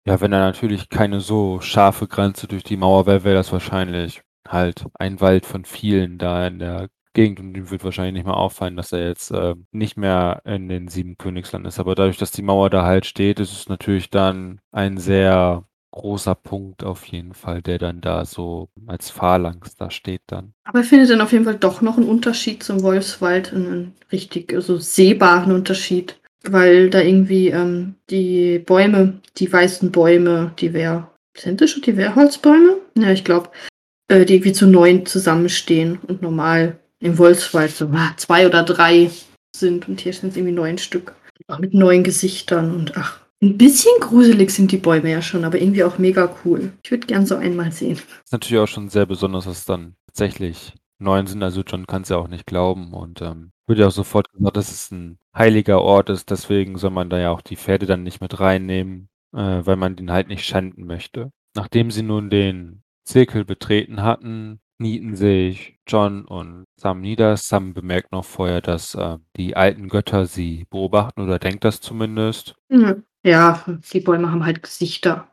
ja, 0.06 0.20
wenn 0.20 0.30
da 0.30 0.38
natürlich 0.40 0.88
keine 0.88 1.20
so 1.20 1.60
scharfe 1.60 2.06
Grenze 2.08 2.48
durch 2.48 2.64
die 2.64 2.76
Mauer 2.76 3.06
wäre, 3.06 3.24
wäre 3.24 3.36
das 3.36 3.52
wahrscheinlich 3.52 4.22
halt 4.48 4.84
ein 4.94 5.20
Wald 5.20 5.44
von 5.46 5.64
vielen 5.64 6.18
da 6.18 6.46
in 6.46 6.58
der 6.58 6.88
Gegend 7.12 7.40
und 7.40 7.56
ihm 7.56 7.70
wird 7.70 7.84
wahrscheinlich 7.84 8.14
nicht 8.14 8.26
mehr 8.26 8.36
auffallen, 8.36 8.76
dass 8.76 8.92
er 8.92 9.06
jetzt 9.06 9.30
äh, 9.30 9.54
nicht 9.72 9.96
mehr 9.96 10.42
in 10.44 10.68
den 10.68 10.88
sieben 10.88 11.16
Königslanden 11.18 11.68
ist. 11.68 11.78
Aber 11.78 11.94
dadurch, 11.94 12.18
dass 12.18 12.30
die 12.30 12.42
Mauer 12.42 12.70
da 12.70 12.84
halt 12.84 13.06
steht, 13.06 13.40
ist 13.40 13.52
es 13.52 13.68
natürlich 13.68 14.10
dann 14.10 14.60
ein 14.72 14.98
sehr 14.98 15.64
großer 15.90 16.34
Punkt 16.34 16.84
auf 16.84 17.06
jeden 17.06 17.34
Fall, 17.34 17.62
der 17.62 17.78
dann 17.78 18.00
da 18.00 18.24
so 18.24 18.68
als 18.86 19.10
Phalanx 19.10 19.76
da 19.76 19.90
steht 19.90 20.22
dann. 20.26 20.52
Aber 20.64 20.80
er 20.80 20.84
findet 20.84 21.10
dann 21.10 21.20
auf 21.20 21.32
jeden 21.32 21.44
Fall 21.44 21.56
doch 21.56 21.80
noch 21.80 21.96
einen 21.96 22.08
Unterschied 22.08 22.62
zum 22.62 22.82
Wolfswald, 22.82 23.52
einen 23.52 23.94
richtig 24.12 24.52
also 24.54 24.76
sehbaren 24.76 25.52
Unterschied. 25.52 26.20
Weil 26.44 26.88
da 26.88 27.00
irgendwie 27.00 27.48
ähm, 27.48 27.96
die 28.10 28.60
Bäume, 28.60 29.20
die 29.38 29.52
weißen 29.52 29.90
Bäume, 29.90 30.52
die 30.58 30.72
Wehr, 30.72 31.10
sind 31.36 31.60
das 31.60 31.70
schon 31.70 31.82
die 31.82 31.96
Wehrholzbäume? 31.96 32.76
Ja, 32.96 33.10
ich 33.10 33.24
glaube, 33.24 33.50
äh, 34.08 34.24
die 34.24 34.34
irgendwie 34.34 34.52
zu 34.52 34.66
neun 34.66 35.04
zusammenstehen 35.04 35.98
und 36.06 36.22
normal 36.22 36.78
im 37.00 37.18
Wolfswald 37.18 37.70
so 37.70 37.90
zwei 38.16 38.46
oder 38.46 38.62
drei 38.62 39.10
sind 39.54 39.88
und 39.88 40.00
hier 40.00 40.12
sind 40.12 40.30
es 40.30 40.36
irgendwie 40.36 40.54
neun 40.54 40.78
Stück. 40.78 41.14
Mit 41.58 41.72
neun 41.72 42.04
Gesichtern 42.04 42.74
und 42.74 42.96
ach, 42.96 43.20
ein 43.40 43.56
bisschen 43.56 43.92
gruselig 44.00 44.50
sind 44.50 44.72
die 44.72 44.78
Bäume 44.78 45.10
ja 45.10 45.22
schon, 45.22 45.44
aber 45.44 45.60
irgendwie 45.60 45.84
auch 45.84 45.98
mega 45.98 46.34
cool. 46.44 46.72
Ich 46.82 46.90
würde 46.90 47.06
gern 47.06 47.24
so 47.24 47.36
einmal 47.36 47.70
sehen. 47.72 47.92
Ist 47.92 48.32
natürlich 48.32 48.60
auch 48.60 48.66
schon 48.66 48.88
sehr 48.88 49.06
besonders, 49.06 49.44
dass 49.44 49.58
es 49.58 49.64
dann 49.64 49.94
tatsächlich 50.06 50.74
neun 50.98 51.26
sind. 51.26 51.42
Also 51.42 51.62
John 51.62 51.86
kann 51.86 52.02
es 52.02 52.08
ja 52.08 52.16
auch 52.16 52.28
nicht 52.28 52.46
glauben 52.46 52.92
und 52.92 53.22
ähm, 53.22 53.52
wird 53.66 53.78
ja 53.78 53.86
auch 53.86 53.92
sofort 53.92 54.32
gesagt, 54.32 54.56
dass 54.56 54.70
es 54.70 54.90
ein 54.90 55.18
heiliger 55.34 55.80
Ort 55.80 56.10
ist. 56.10 56.30
Deswegen 56.30 56.78
soll 56.78 56.90
man 56.90 57.10
da 57.10 57.18
ja 57.18 57.30
auch 57.30 57.40
die 57.40 57.56
Pferde 57.56 57.86
dann 57.86 58.02
nicht 58.02 58.20
mit 58.20 58.40
reinnehmen, 58.40 59.08
äh, 59.32 59.60
weil 59.64 59.76
man 59.76 59.94
den 59.94 60.10
halt 60.10 60.28
nicht 60.28 60.44
schänden 60.44 60.86
möchte. 60.86 61.30
Nachdem 61.54 61.90
sie 61.90 62.02
nun 62.02 62.30
den 62.30 62.82
Zirkel 63.04 63.44
betreten 63.44 64.02
hatten, 64.02 64.60
knieten 64.78 65.16
sich 65.16 65.78
John 65.86 66.24
und 66.24 66.64
Sam 66.76 67.00
nieder. 67.00 67.36
Sam 67.36 67.74
bemerkt 67.74 68.12
noch 68.12 68.24
vorher, 68.24 68.60
dass 68.60 68.94
äh, 68.94 69.18
die 69.36 69.56
alten 69.56 69.88
Götter 69.88 70.26
sie 70.26 70.66
beobachten 70.70 71.20
oder 71.20 71.38
denkt 71.38 71.64
das 71.64 71.80
zumindest. 71.80 72.54
Hm. 72.70 73.04
Ja, 73.24 73.64
die 73.92 74.00
Bäume 74.00 74.30
haben 74.30 74.46
halt 74.46 74.62
Gesichter. 74.62 75.28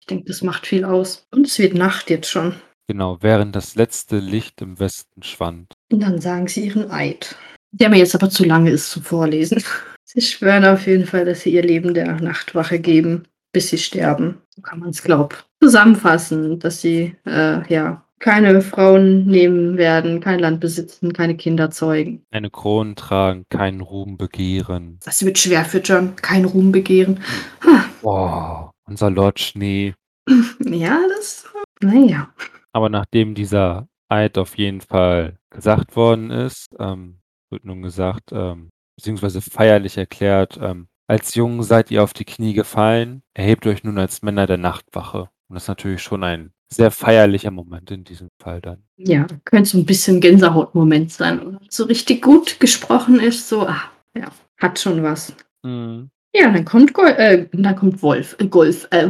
Ich 0.00 0.06
denke, 0.06 0.24
das 0.26 0.42
macht 0.42 0.66
viel 0.66 0.84
aus. 0.84 1.26
Und 1.30 1.46
es 1.46 1.58
wird 1.58 1.74
Nacht 1.74 2.10
jetzt 2.10 2.28
schon. 2.28 2.54
Genau, 2.88 3.18
während 3.20 3.54
das 3.54 3.74
letzte 3.74 4.18
Licht 4.18 4.60
im 4.60 4.80
Westen 4.80 5.22
schwand. 5.22 5.74
Und 5.92 6.00
dann 6.00 6.20
sagen 6.20 6.48
sie 6.48 6.66
ihren 6.66 6.90
Eid. 6.90 7.36
Der 7.70 7.90
mir 7.90 7.98
jetzt 7.98 8.14
aber 8.14 8.30
zu 8.30 8.44
lange 8.44 8.70
ist 8.70 8.90
zum 8.90 9.02
Vorlesen. 9.02 9.62
Sie 10.10 10.22
schwören 10.22 10.64
auf 10.64 10.86
jeden 10.86 11.04
Fall, 11.04 11.26
dass 11.26 11.42
sie 11.42 11.52
ihr 11.52 11.60
Leben 11.60 11.92
der 11.92 12.18
Nachtwache 12.18 12.80
geben, 12.80 13.24
bis 13.52 13.68
sie 13.68 13.76
sterben. 13.76 14.40
So 14.48 14.62
kann 14.62 14.78
man 14.78 14.88
es, 14.88 15.02
glaube 15.02 15.36
zusammenfassen, 15.62 16.58
dass 16.58 16.80
sie 16.80 17.16
äh, 17.26 17.72
ja 17.72 18.04
keine 18.18 18.60
Frauen 18.62 19.26
nehmen 19.26 19.76
werden, 19.76 20.20
kein 20.20 20.38
Land 20.40 20.60
besitzen, 20.60 21.12
keine 21.12 21.36
Kinder 21.36 21.70
zeugen. 21.70 22.24
Eine 22.30 22.50
Krone 22.50 22.94
tragen, 22.94 23.44
keinen 23.50 23.80
Ruhm 23.80 24.16
begehren. 24.16 24.98
Das 25.04 25.24
wird 25.24 25.38
schwer 25.38 25.64
für 25.64 25.78
John. 25.78 26.16
Kein 26.16 26.44
Ruhm 26.44 26.72
begehren. 26.72 27.20
Ha, 27.64 27.84
Wow. 28.02 28.70
unser 28.86 29.10
Lord 29.10 29.40
Schnee. 29.40 29.94
Ja, 30.60 31.00
das, 31.16 31.46
naja. 31.80 32.28
Aber 32.72 32.88
nachdem 32.90 33.34
dieser 33.34 33.88
Eid 34.08 34.36
auf 34.38 34.56
jeden 34.58 34.80
Fall 34.80 35.38
gesagt 35.50 35.96
worden 35.96 36.30
ist, 36.30 36.66
ähm, 36.78 37.20
wird 37.50 37.64
nun 37.64 37.82
gesagt, 37.82 38.30
ähm, 38.32 38.68
beziehungsweise 38.96 39.40
feierlich 39.40 39.96
erklärt, 39.96 40.58
ähm, 40.60 40.88
als 41.06 41.34
Jungen 41.34 41.62
seid 41.62 41.90
ihr 41.90 42.02
auf 42.02 42.12
die 42.12 42.26
Knie 42.26 42.52
gefallen, 42.52 43.22
erhebt 43.34 43.66
euch 43.66 43.82
nun 43.84 43.98
als 43.98 44.20
Männer 44.22 44.46
der 44.46 44.58
Nachtwache. 44.58 45.30
Und 45.48 45.54
das 45.54 45.64
ist 45.64 45.68
natürlich 45.68 46.02
schon 46.02 46.22
ein 46.24 46.52
sehr 46.68 46.90
feierlicher 46.90 47.50
Moment 47.50 47.90
in 47.90 48.04
diesem 48.04 48.28
Fall 48.38 48.60
dann. 48.60 48.82
Ja, 48.96 49.26
könnte 49.44 49.70
so 49.70 49.78
ein 49.78 49.86
bisschen 49.86 50.20
Gänsehautmoment 50.20 51.12
sein. 51.12 51.40
Oder 51.40 51.60
so 51.68 51.84
richtig 51.84 52.22
gut 52.22 52.60
gesprochen 52.60 53.20
ist, 53.20 53.48
so, 53.48 53.66
ah, 53.66 53.82
ja, 54.14 54.26
hat 54.58 54.78
schon 54.78 55.02
was. 55.02 55.32
Mhm. 55.62 56.10
Ja, 56.34 56.50
dann 56.52 56.64
kommt, 56.64 56.92
Gol 56.92 57.08
äh, 57.08 57.46
dann 57.52 57.76
kommt 57.76 58.02
Wolf, 58.02 58.36
äh, 58.38 58.46
Golf, 58.46 58.86
äh, 58.90 59.08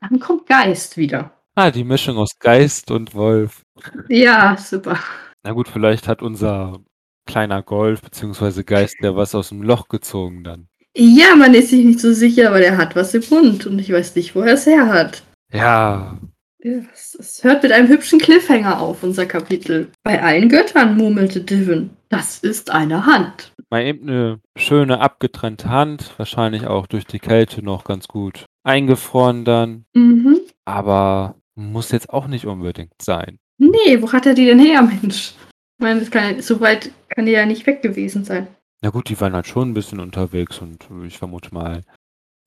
dann 0.00 0.20
kommt 0.20 0.46
Geist 0.46 0.96
wieder. 0.96 1.30
Ah, 1.54 1.70
die 1.70 1.84
Mischung 1.84 2.16
aus 2.16 2.38
Geist 2.38 2.90
und 2.90 3.14
Wolf. 3.14 3.62
Ja, 4.08 4.56
super. 4.56 4.98
Na 5.42 5.52
gut, 5.52 5.68
vielleicht 5.68 6.08
hat 6.08 6.22
unser 6.22 6.80
kleiner 7.26 7.62
Golf 7.62 8.02
beziehungsweise 8.02 8.64
Geist 8.64 8.96
ja 9.00 9.14
was 9.14 9.34
aus 9.34 9.50
dem 9.50 9.62
Loch 9.62 9.88
gezogen 9.88 10.42
dann. 10.42 10.68
Ja, 10.96 11.36
man 11.36 11.54
ist 11.54 11.70
sich 11.70 11.84
nicht 11.84 12.00
so 12.00 12.12
sicher, 12.12 12.48
aber 12.48 12.58
der 12.58 12.76
hat 12.76 12.96
was 12.96 13.14
im 13.14 13.22
Mund 13.30 13.66
und 13.66 13.78
ich 13.78 13.92
weiß 13.92 14.16
nicht, 14.16 14.34
wo 14.34 14.40
er 14.40 14.54
es 14.54 14.66
her 14.66 14.88
hat. 14.88 15.22
Ja, 15.52 16.18
Es, 16.62 17.14
es 17.14 17.42
hört 17.44 17.62
mit 17.62 17.72
einem 17.72 17.88
hübschen 17.88 18.18
Cliffhanger 18.18 18.80
auf, 18.80 19.02
unser 19.02 19.24
Kapitel. 19.26 19.88
Bei 20.02 20.22
allen 20.22 20.48
Göttern, 20.48 20.96
murmelte 20.96 21.40
Divin. 21.40 21.90
Das 22.08 22.38
ist 22.38 22.70
eine 22.70 23.06
Hand. 23.06 23.52
mal 23.70 23.82
eben 23.84 24.08
eine 24.08 24.40
schöne 24.56 25.00
abgetrennte 25.00 25.68
Hand, 25.68 26.12
wahrscheinlich 26.18 26.66
auch 26.66 26.86
durch 26.88 27.06
die 27.06 27.20
Kälte 27.20 27.62
noch 27.62 27.84
ganz 27.84 28.08
gut 28.08 28.44
eingefroren 28.64 29.44
dann, 29.44 29.84
Mhm. 29.94 30.40
aber 30.64 31.36
muss 31.54 31.92
jetzt 31.92 32.10
auch 32.10 32.26
nicht 32.26 32.46
unbedingt 32.46 32.92
sein. 33.00 33.38
Nee, 33.58 34.00
wo 34.02 34.12
hat 34.12 34.26
er 34.26 34.34
die 34.34 34.46
denn 34.46 34.58
her, 34.58 34.82
Mensch? 34.82 35.34
Ich 35.78 35.82
meine, 35.82 36.00
das 36.00 36.10
kann, 36.10 36.42
so 36.42 36.60
weit 36.60 36.90
kann 37.08 37.26
die 37.26 37.32
ja 37.32 37.46
nicht 37.46 37.66
weg 37.66 37.80
gewesen 37.80 38.24
sein. 38.24 38.48
Na 38.82 38.90
gut, 38.90 39.08
die 39.08 39.18
waren 39.20 39.34
halt 39.34 39.46
schon 39.46 39.70
ein 39.70 39.74
bisschen 39.74 40.00
unterwegs 40.00 40.58
und 40.58 40.88
ich 41.06 41.16
vermute 41.18 41.54
mal, 41.54 41.82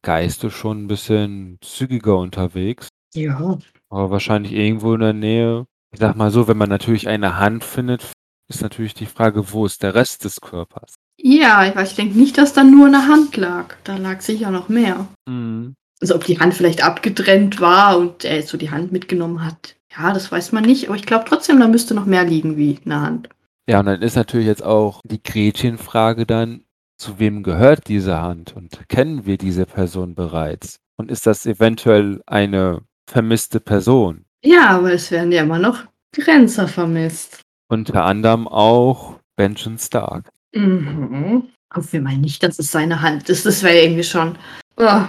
Geist 0.03 0.43
ist 0.43 0.53
schon 0.53 0.83
ein 0.83 0.87
bisschen 0.87 1.57
zügiger 1.61 2.17
unterwegs, 2.17 2.89
Ja. 3.15 3.57
Aber 3.93 4.11
wahrscheinlich 4.11 4.53
irgendwo 4.53 4.93
in 4.93 5.01
der 5.01 5.13
Nähe. 5.13 5.65
Ich 5.91 5.99
sag 5.99 6.15
mal 6.15 6.31
so, 6.31 6.47
wenn 6.47 6.57
man 6.57 6.69
natürlich 6.69 7.07
eine 7.07 7.37
Hand 7.37 7.63
findet, 7.63 8.11
ist 8.49 8.61
natürlich 8.61 8.93
die 8.93 9.05
Frage, 9.05 9.51
wo 9.53 9.65
ist 9.65 9.83
der 9.83 9.95
Rest 9.95 10.25
des 10.25 10.41
Körpers? 10.41 10.95
Ja, 11.17 11.65
ich, 11.65 11.75
weiß, 11.75 11.91
ich 11.91 11.95
denke 11.95 12.17
nicht, 12.17 12.37
dass 12.37 12.53
da 12.53 12.63
nur 12.63 12.87
eine 12.87 13.07
Hand 13.07 13.37
lag. 13.37 13.75
Da 13.83 13.97
lag 13.97 14.21
sicher 14.21 14.51
noch 14.51 14.67
mehr. 14.69 15.07
Mhm. 15.27 15.75
Also 16.01 16.15
ob 16.15 16.25
die 16.25 16.39
Hand 16.39 16.53
vielleicht 16.53 16.83
abgetrennt 16.83 17.61
war 17.61 17.97
und 17.97 18.25
er 18.25 18.37
jetzt 18.37 18.49
so 18.49 18.57
die 18.57 18.71
Hand 18.71 18.91
mitgenommen 18.91 19.45
hat. 19.45 19.75
Ja, 19.95 20.11
das 20.11 20.31
weiß 20.31 20.51
man 20.51 20.65
nicht. 20.65 20.87
Aber 20.87 20.95
ich 20.95 21.05
glaube 21.05 21.25
trotzdem, 21.27 21.59
da 21.59 21.67
müsste 21.67 21.93
noch 21.93 22.05
mehr 22.05 22.25
liegen 22.25 22.57
wie 22.57 22.79
eine 22.83 23.01
Hand. 23.01 23.29
Ja, 23.69 23.79
und 23.79 23.85
dann 23.85 24.01
ist 24.01 24.15
natürlich 24.15 24.47
jetzt 24.47 24.63
auch 24.63 24.99
die 25.05 25.21
Gretchenfrage 25.23 26.25
dann, 26.25 26.65
zu 26.97 27.19
wem 27.19 27.43
gehört 27.43 27.87
diese 27.87 28.21
Hand 28.21 28.55
und 28.55 28.87
kennen 28.89 29.25
wir 29.25 29.37
diese 29.37 29.65
Person 29.65 30.15
bereits? 30.15 30.79
Und 30.97 31.09
ist 31.09 31.25
das 31.25 31.45
eventuell 31.45 32.21
eine 32.25 32.81
vermisste 33.07 33.59
Person? 33.59 34.25
Ja, 34.43 34.69
aber 34.69 34.93
es 34.93 35.11
werden 35.11 35.31
ja 35.31 35.43
immer 35.43 35.59
noch 35.59 35.83
Grenzer 36.13 36.67
vermisst. 36.67 37.41
Unter 37.69 38.05
anderem 38.05 38.47
auch 38.47 39.19
Benjamin 39.35 39.79
Stark. 39.79 40.29
Mhm. 40.53 41.49
Hoffen 41.73 41.91
wir 41.93 42.01
mal 42.01 42.17
nicht, 42.17 42.43
dass 42.43 42.59
es 42.59 42.71
seine 42.71 43.01
Hand 43.01 43.29
ist. 43.29 43.45
Das 43.45 43.63
wäre 43.63 43.81
irgendwie 43.81 44.03
schon. 44.03 44.37
Oh, 44.77 45.01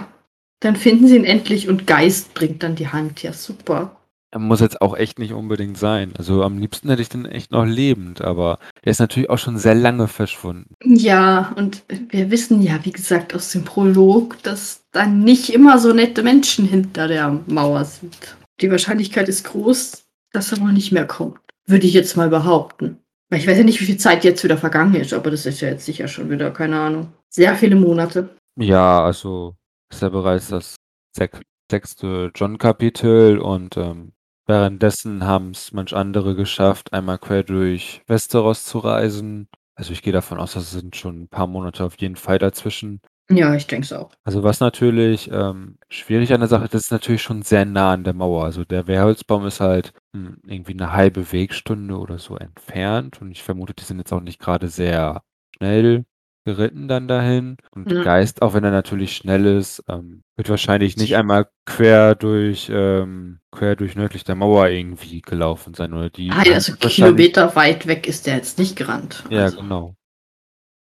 dann 0.61 0.75
finden 0.75 1.07
sie 1.07 1.17
ihn 1.17 1.25
endlich 1.25 1.69
und 1.69 1.85
Geist 1.85 2.33
bringt 2.33 2.63
dann 2.63 2.75
die 2.75 2.87
Hand. 2.87 3.21
Ja, 3.21 3.33
super. 3.33 3.97
Er 4.31 4.39
muss 4.39 4.59
jetzt 4.59 4.81
auch 4.81 4.97
echt 4.97 5.19
nicht 5.19 5.31
unbedingt 5.31 5.77
sein. 5.77 6.13
Also 6.17 6.43
am 6.43 6.57
liebsten 6.57 6.89
hätte 6.89 7.01
ich 7.01 7.09
den 7.09 7.25
echt 7.25 7.51
noch 7.51 7.65
lebend, 7.65 8.21
aber 8.21 8.59
er 8.81 8.91
ist 8.91 8.99
natürlich 8.99 9.29
auch 9.29 9.37
schon 9.37 9.57
sehr 9.57 9.75
lange 9.75 10.07
verschwunden. 10.07 10.73
Ja, 10.83 11.53
und 11.55 11.83
wir 12.09 12.31
wissen 12.31 12.61
ja, 12.61 12.83
wie 12.83 12.91
gesagt, 12.91 13.33
aus 13.33 13.51
dem 13.51 13.63
Prolog, 13.63 14.41
dass 14.43 14.84
da 14.95 15.05
nicht 15.05 15.49
immer 15.49 15.77
so 15.77 15.93
nette 15.93 16.23
Menschen 16.23 16.65
hinter 16.65 17.07
der 17.07 17.29
Mauer 17.47 17.83
sind. 17.83 18.37
Die 18.61 18.71
Wahrscheinlichkeit 18.71 19.27
ist 19.27 19.43
groß, 19.43 20.05
dass 20.31 20.51
er 20.51 20.61
wohl 20.61 20.71
nicht 20.71 20.91
mehr 20.91 21.05
kommt. 21.05 21.39
Würde 21.67 21.85
ich 21.85 21.93
jetzt 21.93 22.15
mal 22.15 22.29
behaupten. 22.29 22.99
Weil 23.29 23.39
ich 23.39 23.47
weiß 23.47 23.57
ja 23.57 23.63
nicht, 23.63 23.81
wie 23.81 23.85
viel 23.85 23.97
Zeit 23.97 24.23
jetzt 24.23 24.43
wieder 24.43 24.57
vergangen 24.57 24.95
ist, 24.95 25.13
aber 25.13 25.31
das 25.31 25.45
ist 25.45 25.59
ja 25.61 25.69
jetzt 25.69 25.85
sicher 25.85 26.07
schon 26.07 26.29
wieder, 26.29 26.51
keine 26.51 26.79
Ahnung. 26.79 27.11
Sehr 27.29 27.55
viele 27.55 27.75
Monate. 27.75 28.29
Ja, 28.57 29.03
also 29.03 29.55
ist 29.91 30.01
ja 30.01 30.09
bereits 30.09 30.49
das 30.49 30.75
sech 31.15 31.31
sechste 31.69 32.31
John-Kapitel 32.35 33.39
und 33.39 33.75
ähm, 33.75 34.13
währenddessen 34.45 35.25
haben 35.25 35.49
es 35.49 35.71
manch 35.71 35.95
andere 35.95 36.35
geschafft, 36.35 36.93
einmal 36.93 37.17
quer 37.17 37.43
durch 37.43 38.03
Westeros 38.05 38.65
zu 38.65 38.77
reisen. 38.77 39.47
Also 39.73 39.91
ich 39.91 40.03
gehe 40.03 40.13
davon 40.13 40.37
aus, 40.37 40.53
das 40.53 40.71
sind 40.71 40.95
schon 40.95 41.23
ein 41.23 41.27
paar 41.27 41.47
Monate 41.47 41.83
auf 41.83 41.99
jeden 41.99 42.15
Fall 42.15 42.37
dazwischen. 42.37 43.01
Ja, 43.29 43.55
ich 43.55 43.65
denke 43.67 43.85
es 43.85 43.93
auch. 43.93 44.11
Also 44.23 44.43
was 44.43 44.59
natürlich 44.59 45.31
ähm, 45.31 45.77
schwierig 45.89 46.31
an 46.33 46.41
der 46.41 46.49
Sache 46.49 46.65
ist, 46.65 46.73
das 46.73 46.83
ist 46.83 46.91
natürlich 46.91 47.21
schon 47.23 47.41
sehr 47.41 47.65
nah 47.65 47.93
an 47.93 48.03
der 48.03 48.13
Mauer. 48.13 48.43
Also 48.43 48.65
der 48.65 48.87
Wehrholzbaum 48.87 49.45
ist 49.47 49.59
halt 49.59 49.93
hm, 50.15 50.37
irgendwie 50.45 50.73
eine 50.73 50.93
halbe 50.93 51.31
Wegstunde 51.31 51.97
oder 51.97 52.19
so 52.19 52.37
entfernt 52.37 53.21
und 53.21 53.31
ich 53.31 53.41
vermute, 53.43 53.73
die 53.73 53.83
sind 53.83 53.97
jetzt 53.97 54.13
auch 54.13 54.21
nicht 54.21 54.39
gerade 54.39 54.67
sehr 54.67 55.23
schnell 55.57 56.05
geritten 56.45 56.87
dann 56.87 57.07
dahin. 57.07 57.57
Und 57.71 57.91
Ja. 57.91 58.03
Geist, 58.03 58.43
auch 58.43 58.53
wenn 58.53 58.63
er 58.63 58.69
natürlich 58.71 59.15
schnell 59.15 59.47
ist, 59.47 59.83
ähm, 59.89 60.21
wird 60.35 60.49
wahrscheinlich 60.49 60.95
nicht 60.95 61.15
einmal 61.15 61.47
quer 61.65 62.13
durch 62.13 62.69
ähm, 62.71 63.39
quer 63.51 63.75
durch 63.75 63.95
nördlich 63.95 64.23
der 64.23 64.35
Mauer 64.35 64.67
irgendwie 64.67 65.21
gelaufen 65.21 65.73
sein 65.73 65.93
oder 65.93 66.11
die 66.11 66.29
Ah, 66.29 66.43
also 66.53 66.73
Kilometer 66.75 67.55
weit 67.55 67.87
weg 67.87 68.07
ist 68.07 68.27
der 68.27 68.35
jetzt 68.35 68.59
nicht 68.59 68.75
gerannt. 68.75 69.23
ja, 69.31 69.45
Also, 69.45 69.57
genau. 69.57 69.95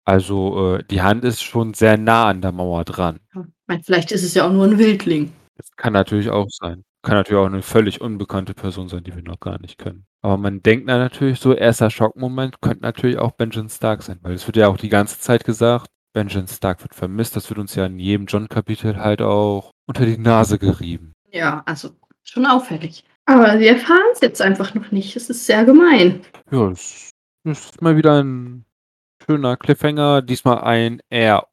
Also, 0.07 0.77
äh, 0.77 0.85
die 0.89 1.03
Hand 1.03 1.25
ist 1.25 1.43
schon 1.43 1.75
sehr 1.75 1.99
nah 1.99 2.29
an 2.29 2.41
der 2.41 2.53
Mauer 2.53 2.85
dran. 2.85 3.19
Ich 3.35 3.43
meine, 3.67 3.83
vielleicht 3.83 4.13
ist 4.13 4.23
es 4.23 4.35
ja 4.35 4.47
auch 4.47 4.53
nur 4.53 4.65
ein 4.65 4.79
Wildling. 4.79 5.33
Das 5.57 5.73
kann 5.77 5.93
natürlich 5.93 6.31
auch 6.31 6.47
sein. 6.49 6.85
Kann 7.03 7.17
natürlich 7.17 7.43
auch 7.43 7.47
eine 7.47 7.63
völlig 7.63 8.01
unbekannte 8.01 8.55
Person 8.55 8.89
sein, 8.89 9.03
die 9.03 9.15
wir 9.15 9.23
noch 9.23 9.41
gar 9.41 9.61
nicht 9.61 9.79
kennen. 9.79 10.07
Aber 10.23 10.37
man 10.37 10.63
denkt 10.63 10.89
dann 10.89 11.01
natürlich 11.01 11.41
so, 11.41 11.55
erster 11.55 11.91
Schockmoment 11.91 12.61
könnte 12.61 12.83
natürlich 12.83 13.19
auch 13.19 13.33
Benjamin 13.33 13.69
Stark 13.69 14.03
sein, 14.03 14.19
weil 14.23 14.35
es 14.35 14.47
wird 14.47 14.57
ja 14.57 14.69
auch 14.69 14.77
die 14.77 14.89
ganze 14.89 15.19
Zeit 15.19 15.45
gesagt, 15.45 15.89
Benjamin 16.13 16.49
Stark 16.49 16.83
wird 16.83 16.95
vermisst. 16.95 17.35
Das 17.35 17.49
wird 17.51 17.59
uns 17.59 17.75
ja 17.75 17.87
in 17.87 17.99
jedem 17.99 18.27
John-Kapitel 18.27 18.97
halt 18.97 19.23
auch 19.23 19.73
unter 19.87 20.07
die 20.07 20.19
Nase 20.19 20.59
gerieben. 20.59 21.15
Ja, 21.33 21.63
also 21.67 21.91
schon 22.23 22.47
auffällig. 22.47 23.05
Aber 23.25 23.59
wir 23.59 23.71
erfahren 23.71 24.07
es 24.13 24.21
jetzt 24.21 24.41
einfach 24.41 24.75
noch 24.75 24.93
nicht. 24.93 25.17
Es 25.17 25.31
ist 25.31 25.47
sehr 25.47 25.65
gemein. 25.65 26.21
Ja, 26.53 26.71
es 26.71 27.11
ist 27.45 27.83
mal 27.83 27.97
wieder 27.97 28.23
ein 28.23 28.66
schöner 29.27 29.57
Cliffhanger. 29.57 30.23
Diesmal 30.23 30.61
ein 30.61 31.01
eher 31.11 31.49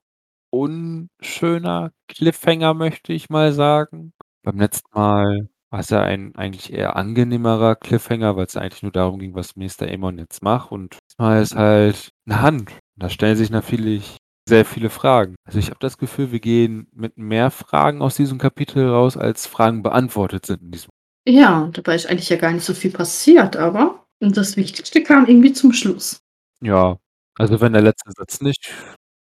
unschöner 0.52 1.92
Cliffhanger, 2.08 2.74
möchte 2.74 3.14
ich 3.14 3.30
mal 3.30 3.52
sagen. 3.54 4.14
Beim 4.44 4.60
letzten 4.60 4.90
Mal 4.94 5.50
war 5.72 5.80
es 5.80 5.90
ja 5.90 6.04
ein 6.04 6.36
eigentlich 6.36 6.72
eher 6.72 6.96
angenehmerer 6.96 7.76
Cliffhanger, 7.76 8.36
weil 8.36 8.46
es 8.46 8.56
eigentlich 8.56 8.84
nur 8.84 8.92
darum 8.92 9.20
ging, 9.20 9.34
was 9.34 9.56
Mr. 9.56 9.88
Aemon 9.88 10.20
jetzt 10.20 10.44
macht. 10.44 10.72
Und 10.72 11.00
diesmal 11.10 11.42
ist 11.42 11.56
halt 11.56 12.10
eine 12.28 12.42
Hand. 12.42 12.72
Da 12.96 13.10
stellen 13.10 13.36
sich 13.36 13.50
natürlich 13.50 14.18
sehr 14.48 14.66
viele 14.66 14.90
Fragen. 14.90 15.36
Also 15.46 15.58
ich 15.58 15.68
habe 15.68 15.80
das 15.80 15.98
Gefühl, 15.98 16.32
wir 16.32 16.42
gehen 16.42 16.88
mit 16.94 17.18
mehr 17.18 17.50
Fragen 17.50 18.02
aus 18.02 18.16
diesem 18.16 18.38
Kapitel 18.38 18.88
raus, 18.88 19.18
als 19.18 19.48
Fragen 19.48 19.82
beantwortet 19.82 20.46
sind 20.46 20.62
in 20.62 20.72
diesem. 20.72 20.90
Ja, 21.26 21.62
und 21.64 21.78
dabei 21.78 21.96
ist 21.96 22.06
eigentlich 22.06 22.30
ja 22.30 22.36
gar 22.36 22.52
nicht 22.52 22.66
so 22.66 22.74
viel 22.74 22.92
passiert, 22.92 23.56
aber 23.56 24.06
das 24.20 24.58
Wichtigste 24.58 25.02
kam 25.02 25.26
irgendwie 25.26 25.54
zum 25.54 25.72
Schluss. 25.74 26.20
Ja, 26.62 26.98
also 27.38 27.62
wenn 27.62 27.74
der 27.74 27.82
letzte 27.82 28.12
Satz 28.12 28.42
nicht 28.42 28.72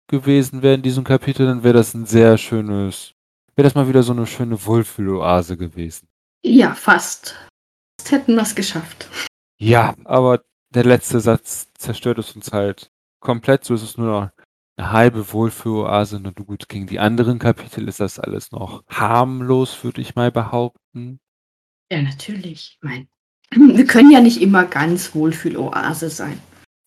gewesen 0.08 0.62
wäre 0.62 0.76
in 0.76 0.82
diesem 0.82 1.04
Kapitel, 1.04 1.46
dann 1.46 1.64
wäre 1.64 1.76
das 1.76 1.94
ein 1.94 2.06
sehr 2.06 2.38
schönes, 2.38 3.14
wäre 3.56 3.66
das 3.66 3.76
mal 3.76 3.88
wieder 3.88 4.04
so 4.04 4.14
eine 4.14 4.26
schöne 4.26 4.66
Wohlfühloase 4.66 5.58
gewesen. 5.58 6.08
Ja, 6.44 6.74
fast. 6.74 7.36
Fast 8.00 8.12
hätten 8.12 8.36
wir 8.36 8.44
es 8.44 8.56
geschafft. 8.56 9.10
Ja, 9.60 9.96
aber 10.06 10.42
der 10.74 10.86
letzte 10.86 11.20
Satz 11.20 11.68
zerstört 11.78 12.18
es 12.18 12.36
uns 12.36 12.52
halt 12.52 12.92
komplett. 13.20 13.66
So 13.66 13.74
ist 13.74 13.84
es 13.84 13.98
nur 13.98 14.08
noch 14.08 14.30
eine 14.78 14.92
halbe 14.92 15.32
Wohlfühloase. 15.34 16.18
Und 16.18 16.36
gut, 16.48 16.70
gegen 16.70 16.88
die 16.88 17.00
anderen 17.00 17.40
Kapitel 17.40 17.88
ist 17.88 18.00
das 18.00 18.20
alles 18.20 18.52
noch 18.52 18.84
harmlos, 18.88 19.84
würde 19.84 20.02
ich 20.02 20.16
mal 20.16 20.32
behaupten. 20.32 21.20
Ja, 21.92 22.02
natürlich. 22.02 22.78
Ich 22.78 22.80
meine, 22.82 23.08
wir 23.52 23.86
können 23.86 24.12
ja 24.12 24.22
nicht 24.22 24.42
immer 24.42 24.66
ganz 24.66 25.14
Wohlfühloase 25.14 26.10
sein. 26.10 26.40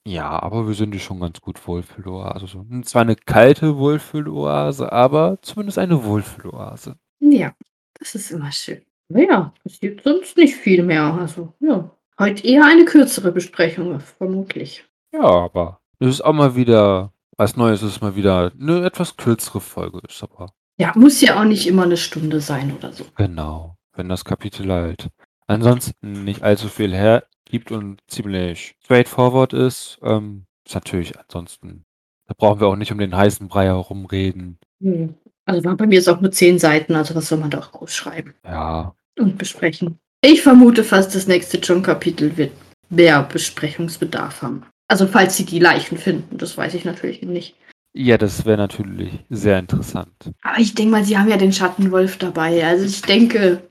Ja, 0.07 0.43
aber 0.43 0.67
wir 0.67 0.75
sind 0.75 0.95
ja 0.95 1.01
schon 1.01 1.21
ganz 1.21 1.41
gut 1.41 1.65
Wohlfühloase. 1.67 2.47
So. 2.47 2.61
Hm, 2.61 2.83
Zwar 2.83 3.03
eine 3.03 3.15
kalte 3.17 3.77
Wohlfühloase, 3.77 4.91
aber 4.91 5.39
zumindest 5.43 5.79
eine 5.79 6.05
Wohlfühloase. 6.05 6.97
Ja, 7.21 7.55
das 7.99 8.15
ist 8.15 8.31
immer 8.33 8.51
schön. 8.51 8.83
Naja, 9.09 9.53
es 9.65 9.79
gibt 9.79 10.03
sonst 10.03 10.37
nicht 10.37 10.55
viel 10.57 10.83
mehr. 10.83 11.05
Also, 11.15 11.53
ja. 11.61 11.91
Heute 12.19 12.47
eher 12.47 12.65
eine 12.67 12.85
kürzere 12.85 13.31
Besprechung, 13.33 14.01
vermutlich. 14.01 14.85
Ja, 15.13 15.23
aber 15.23 15.81
es 15.99 16.09
ist 16.09 16.21
auch 16.25 16.33
mal 16.33 16.57
wieder 16.57 17.13
was 17.37 17.57
Neues, 17.57 17.83
es 17.83 17.93
ist 17.93 18.03
mal 18.03 18.17
wieder 18.17 18.53
eine 18.59 18.85
etwas 18.85 19.17
kürzere 19.17 19.61
Folge 19.61 20.01
ist, 20.09 20.23
aber 20.23 20.53
Ja, 20.79 20.93
muss 20.95 21.21
ja 21.21 21.41
auch 21.41 21.45
nicht 21.45 21.67
immer 21.67 21.85
eine 21.85 21.97
Stunde 21.97 22.41
sein 22.41 22.75
oder 22.77 22.93
so. 22.93 23.05
Genau. 23.17 23.77
Wenn 23.95 24.09
das 24.09 24.25
Kapitel 24.25 24.71
halt 24.71 25.09
ansonsten 25.47 26.25
nicht 26.25 26.43
allzu 26.43 26.69
viel 26.69 26.95
hergibt 26.95 27.71
und 27.73 28.01
ziemlich 28.09 28.77
straightforward 28.85 29.53
ist, 29.53 29.99
ähm, 30.03 30.47
ist 30.67 30.75
natürlich 30.75 31.19
ansonsten, 31.19 31.85
da 32.27 32.35
brauchen 32.37 32.61
wir 32.61 32.69
auch 32.69 32.77
nicht 32.77 32.93
um 32.93 32.99
den 32.99 33.17
heißen 33.17 33.49
Brei 33.49 33.67
herumreden. 33.67 34.59
Hm. 34.83 35.15
Also 35.45 35.65
war 35.65 35.77
bei 35.77 35.87
mir 35.87 35.99
ist 35.99 36.09
auch 36.09 36.21
nur 36.21 36.31
zehn 36.31 36.59
Seiten, 36.59 36.95
also 36.95 37.15
was 37.17 37.29
soll 37.29 37.39
man 37.39 37.51
da 37.51 37.59
auch 37.59 37.73
groß 37.73 37.93
schreiben 37.95 38.35
Ja, 38.45 38.95
und 39.19 39.39
besprechen? 39.39 39.99
Ich 40.25 40.43
vermute 40.43 40.85
fast, 40.85 41.15
das 41.17 41.27
nächste 41.27 41.59
John-Kapitel 41.59 42.37
wird 42.37 42.53
mehr 42.91 43.23
Besprechungsbedarf 43.25 44.43
haben. 44.43 44.65
Also 44.89 45.07
falls 45.09 45.37
sie 45.37 45.45
die 45.45 45.59
Leichen 45.59 45.99
finden, 45.99 46.39
das 46.39 46.57
weiß 46.57 46.75
ich 46.75 46.85
natürlich 46.85 47.23
nicht. 47.23 47.57
ja, 47.95 48.17
das 48.19 48.45
wäre 48.45 48.57
natürlich 48.59 49.11
sehr 49.31 49.59
interessant. 49.59 50.31
Aber 50.43 50.59
ich 50.59 50.75
denke 50.75 50.93
mal, 50.93 51.05
sie 51.05 51.19
haben 51.19 51.29
ja 51.29 51.37
den 51.37 51.53
Schattenwolf 51.53 52.19
dabei. 52.19 52.65
Also 52.67 52.85
ich 52.85 53.03
denke, 53.03 53.69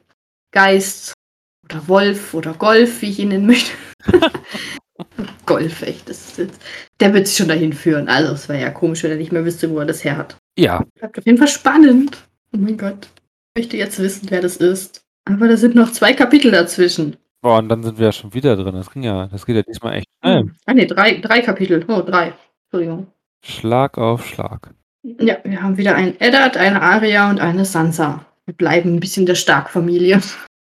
Geist 0.52 1.14
oder 1.72 1.88
Wolf 1.88 2.34
oder 2.34 2.54
Golf, 2.54 3.02
wie 3.02 3.10
ich 3.10 3.20
ihn 3.20 3.30
nennen 3.30 3.48
möchte. 3.48 3.72
Golf, 5.46 5.82
echt. 5.82 6.08
Das 6.10 6.28
ist 6.28 6.38
jetzt, 6.38 6.62
der 7.00 7.14
wird 7.14 7.28
sich 7.28 7.38
schon 7.38 7.48
dahin 7.48 7.74
führen. 7.74 8.08
Also 8.08 8.34
es 8.34 8.48
wäre 8.48 8.62
ja 8.62 8.70
komisch, 8.70 9.04
wenn 9.04 9.12
er 9.12 9.18
nicht 9.18 9.32
mehr 9.32 9.44
wüsste, 9.46 9.70
wo 9.70 9.80
er 9.80 9.86
das 9.86 10.04
her 10.04 10.18
hat. 10.18 10.38
Ja, 10.58 10.84
Bleibt 10.96 11.18
auf 11.18 11.26
jeden 11.26 11.38
Fall 11.38 11.48
spannend. 11.48 12.18
Oh 12.54 12.58
mein 12.58 12.78
Gott. 12.78 13.08
Ich 13.56 13.62
möchte 13.64 13.78
jetzt 13.78 14.00
wissen, 14.00 14.28
wer 14.30 14.42
das 14.42 14.58
ist. 14.58 15.02
Aber 15.26 15.48
da 15.48 15.58
sind 15.58 15.76
noch 15.76 15.92
zwei 15.92 16.14
Kapitel 16.14 16.52
dazwischen. 16.52 17.18
boah, 17.42 17.58
und 17.60 17.70
dann 17.70 17.84
sind 17.84 17.98
wir 17.98 18.08
ja 18.08 18.12
schon 18.12 18.34
wieder 18.34 18.56
drin. 18.56 18.76
Das 18.76 18.92
ging 18.92 19.04
ja, 19.04 19.28
das 19.28 19.46
geht 19.46 19.56
ja 19.56 19.64
diesmal 19.64 19.96
echt 19.96 20.08
schnell. 20.24 20.52
Ah 20.66 20.74
ne, 20.74 20.86
drei, 20.86 21.16
drei 21.20 21.42
Kapitel. 21.42 21.84
Oh, 21.88 22.02
drei. 22.02 22.34
Entschuldigung. 22.66 23.08
Schlag 23.44 23.98
auf 23.98 24.26
Schlag. 24.26 24.74
Ja, 25.04 25.38
wir 25.44 25.62
haben 25.62 25.78
wieder 25.78 25.96
einen 25.96 26.20
Eddard, 26.20 26.58
eine 26.58 26.82
Aria 26.82 27.30
und 27.30 27.40
eine 27.40 27.66
Sansa. 27.66 28.26
Wir 28.46 28.54
bleiben 28.54 28.96
ein 28.96 29.00
bisschen 29.00 29.26
der 29.26 29.36
Stark-Familie. 29.36 30.22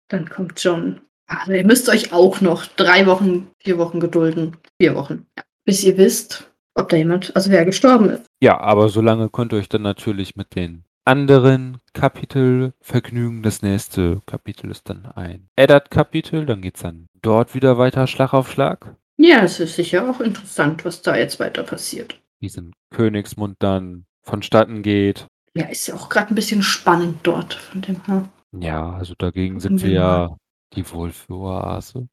Dann 0.10 0.30
kommt 0.30 0.62
John. 0.64 1.02
Also 1.28 1.54
ihr 1.54 1.66
müsst 1.66 1.90
euch 1.90 2.12
auch 2.12 2.42
noch 2.42 2.66
drei 2.66 3.06
Wochen, 3.06 3.50
vier 3.60 3.78
Wochen 3.78 4.00
gedulden. 4.00 4.58
Vier 4.80 4.96
Wochen. 4.96 5.26
Ja. 5.38 5.44
Bis 5.66 5.84
ihr 5.84 5.98
wisst, 5.98 6.52
ob 6.76 6.90
da 6.90 6.98
jemand, 6.98 7.36
also 7.36 7.50
wer 7.50 7.66
gestorben 7.66 8.10
ist. 8.10 8.26
Ja, 8.42 8.60
aber 8.60 8.90
solange 8.90 9.30
könnt 9.30 9.54
ihr 9.54 9.60
euch 9.60 9.70
dann 9.70 9.84
natürlich 9.84 10.36
mit 10.36 10.56
den 10.56 10.84
anderen 11.06 11.78
Kapitel 11.94 12.74
vergnügen. 12.82 13.44
Das 13.44 13.62
nächste 13.62 14.22
Kapitel 14.26 14.72
ist 14.72 14.90
dann 14.90 15.06
ein 15.06 15.50
Eddard-Kapitel. 15.56 16.46
Dann 16.46 16.62
geht's 16.62 16.82
dann 16.82 17.08
dort 17.22 17.56
wieder 17.56 17.78
weiter 17.78 18.08
Schlag 18.08 18.34
auf 18.34 18.52
Schlag. 18.52 18.96
Ja, 19.18 19.44
es 19.44 19.60
ist 19.60 19.76
sicher 19.76 20.10
auch 20.10 20.20
interessant, 20.20 20.86
was 20.86 21.02
da 21.02 21.16
jetzt 21.16 21.40
weiter 21.40 21.64
passiert. 21.64 22.20
Wie 22.40 22.48
es 22.48 22.58
in 22.58 22.74
Königsmund 22.90 23.58
dann 23.60 24.06
vonstatten 24.22 24.82
geht. 24.82 25.28
Ja, 25.56 25.66
ist 25.68 25.88
ja 25.88 25.96
auch 25.96 26.10
gerade 26.10 26.34
ein 26.34 26.36
bisschen 26.36 26.64
spannend 26.64 27.20
dort 27.24 27.54
von 27.54 27.82
dem 27.82 28.04
her. 28.06 28.28
Ja, 28.60 28.92
also 28.94 29.14
dagegen 29.18 29.60
sind 29.60 29.82
wir 29.84 29.92
ja 29.92 30.38
die 30.76 30.90
Wohlfühloase. 30.92 32.08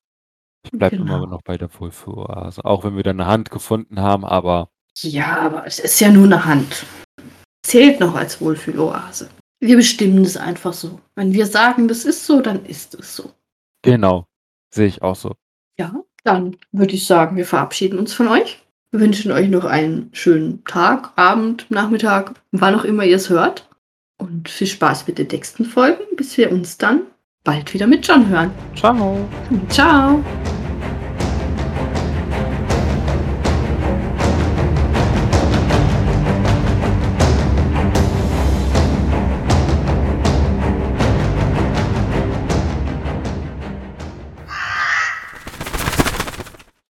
Ich 0.64 0.70
bleibe 0.72 0.96
Genau. 0.98 1.16
immer 1.16 1.26
noch 1.26 1.42
bei 1.42 1.56
der 1.56 1.70
Wohlfühloase. 1.78 2.64
Auch 2.64 2.84
wenn 2.84 2.96
wir 2.96 3.02
da 3.02 3.10
eine 3.10 3.26
Hand 3.26 3.50
gefunden 3.50 4.00
haben, 4.00 4.24
aber 4.24 4.70
Ja, 5.02 5.38
aber 5.40 5.66
es 5.66 5.78
ist 5.78 6.00
ja 6.00 6.10
nur 6.10 6.24
eine 6.24 6.44
Hand. 6.44 6.84
Zählt 7.62 8.00
noch 8.00 8.14
als 8.14 8.40
Wohlfühloase. 8.40 9.28
Wir 9.60 9.76
bestimmen 9.76 10.22
das 10.24 10.36
einfach 10.36 10.72
so. 10.72 11.00
Wenn 11.14 11.32
wir 11.32 11.46
sagen, 11.46 11.88
das 11.88 12.04
ist 12.04 12.24
so, 12.26 12.40
dann 12.40 12.64
ist 12.64 12.94
es 12.94 13.14
so. 13.16 13.32
genau, 13.82 14.26
sehe 14.74 14.86
ich 14.86 15.02
auch 15.02 15.16
so. 15.16 15.34
Ja, 15.78 15.94
dann 16.24 16.56
würde 16.72 16.94
ich 16.94 17.06
sagen, 17.06 17.36
wir 17.36 17.46
verabschieden 17.46 17.98
uns 17.98 18.12
von 18.12 18.28
euch. 18.28 18.62
Wir 18.90 19.00
wünschen 19.00 19.30
euch 19.32 19.48
noch 19.48 19.64
einen 19.64 20.10
schönen 20.12 20.64
Tag, 20.64 21.12
Abend, 21.16 21.70
Nachmittag, 21.70 22.34
wann 22.52 22.74
auch 22.74 22.84
immer 22.84 23.04
ihr 23.04 23.16
es 23.16 23.30
hört. 23.30 23.69
Und 24.20 24.50
viel 24.50 24.66
Spaß 24.66 25.06
mit 25.06 25.18
den 25.18 25.28
nächsten 25.28 25.64
Folgen, 25.64 26.04
bis 26.16 26.36
wir 26.36 26.52
uns 26.52 26.76
dann 26.76 27.02
bald 27.42 27.72
wieder 27.72 27.86
mit 27.86 28.06
John 28.06 28.28
hören. 28.28 28.52
Ciao! 28.76 29.26
Ciao! 29.70 30.22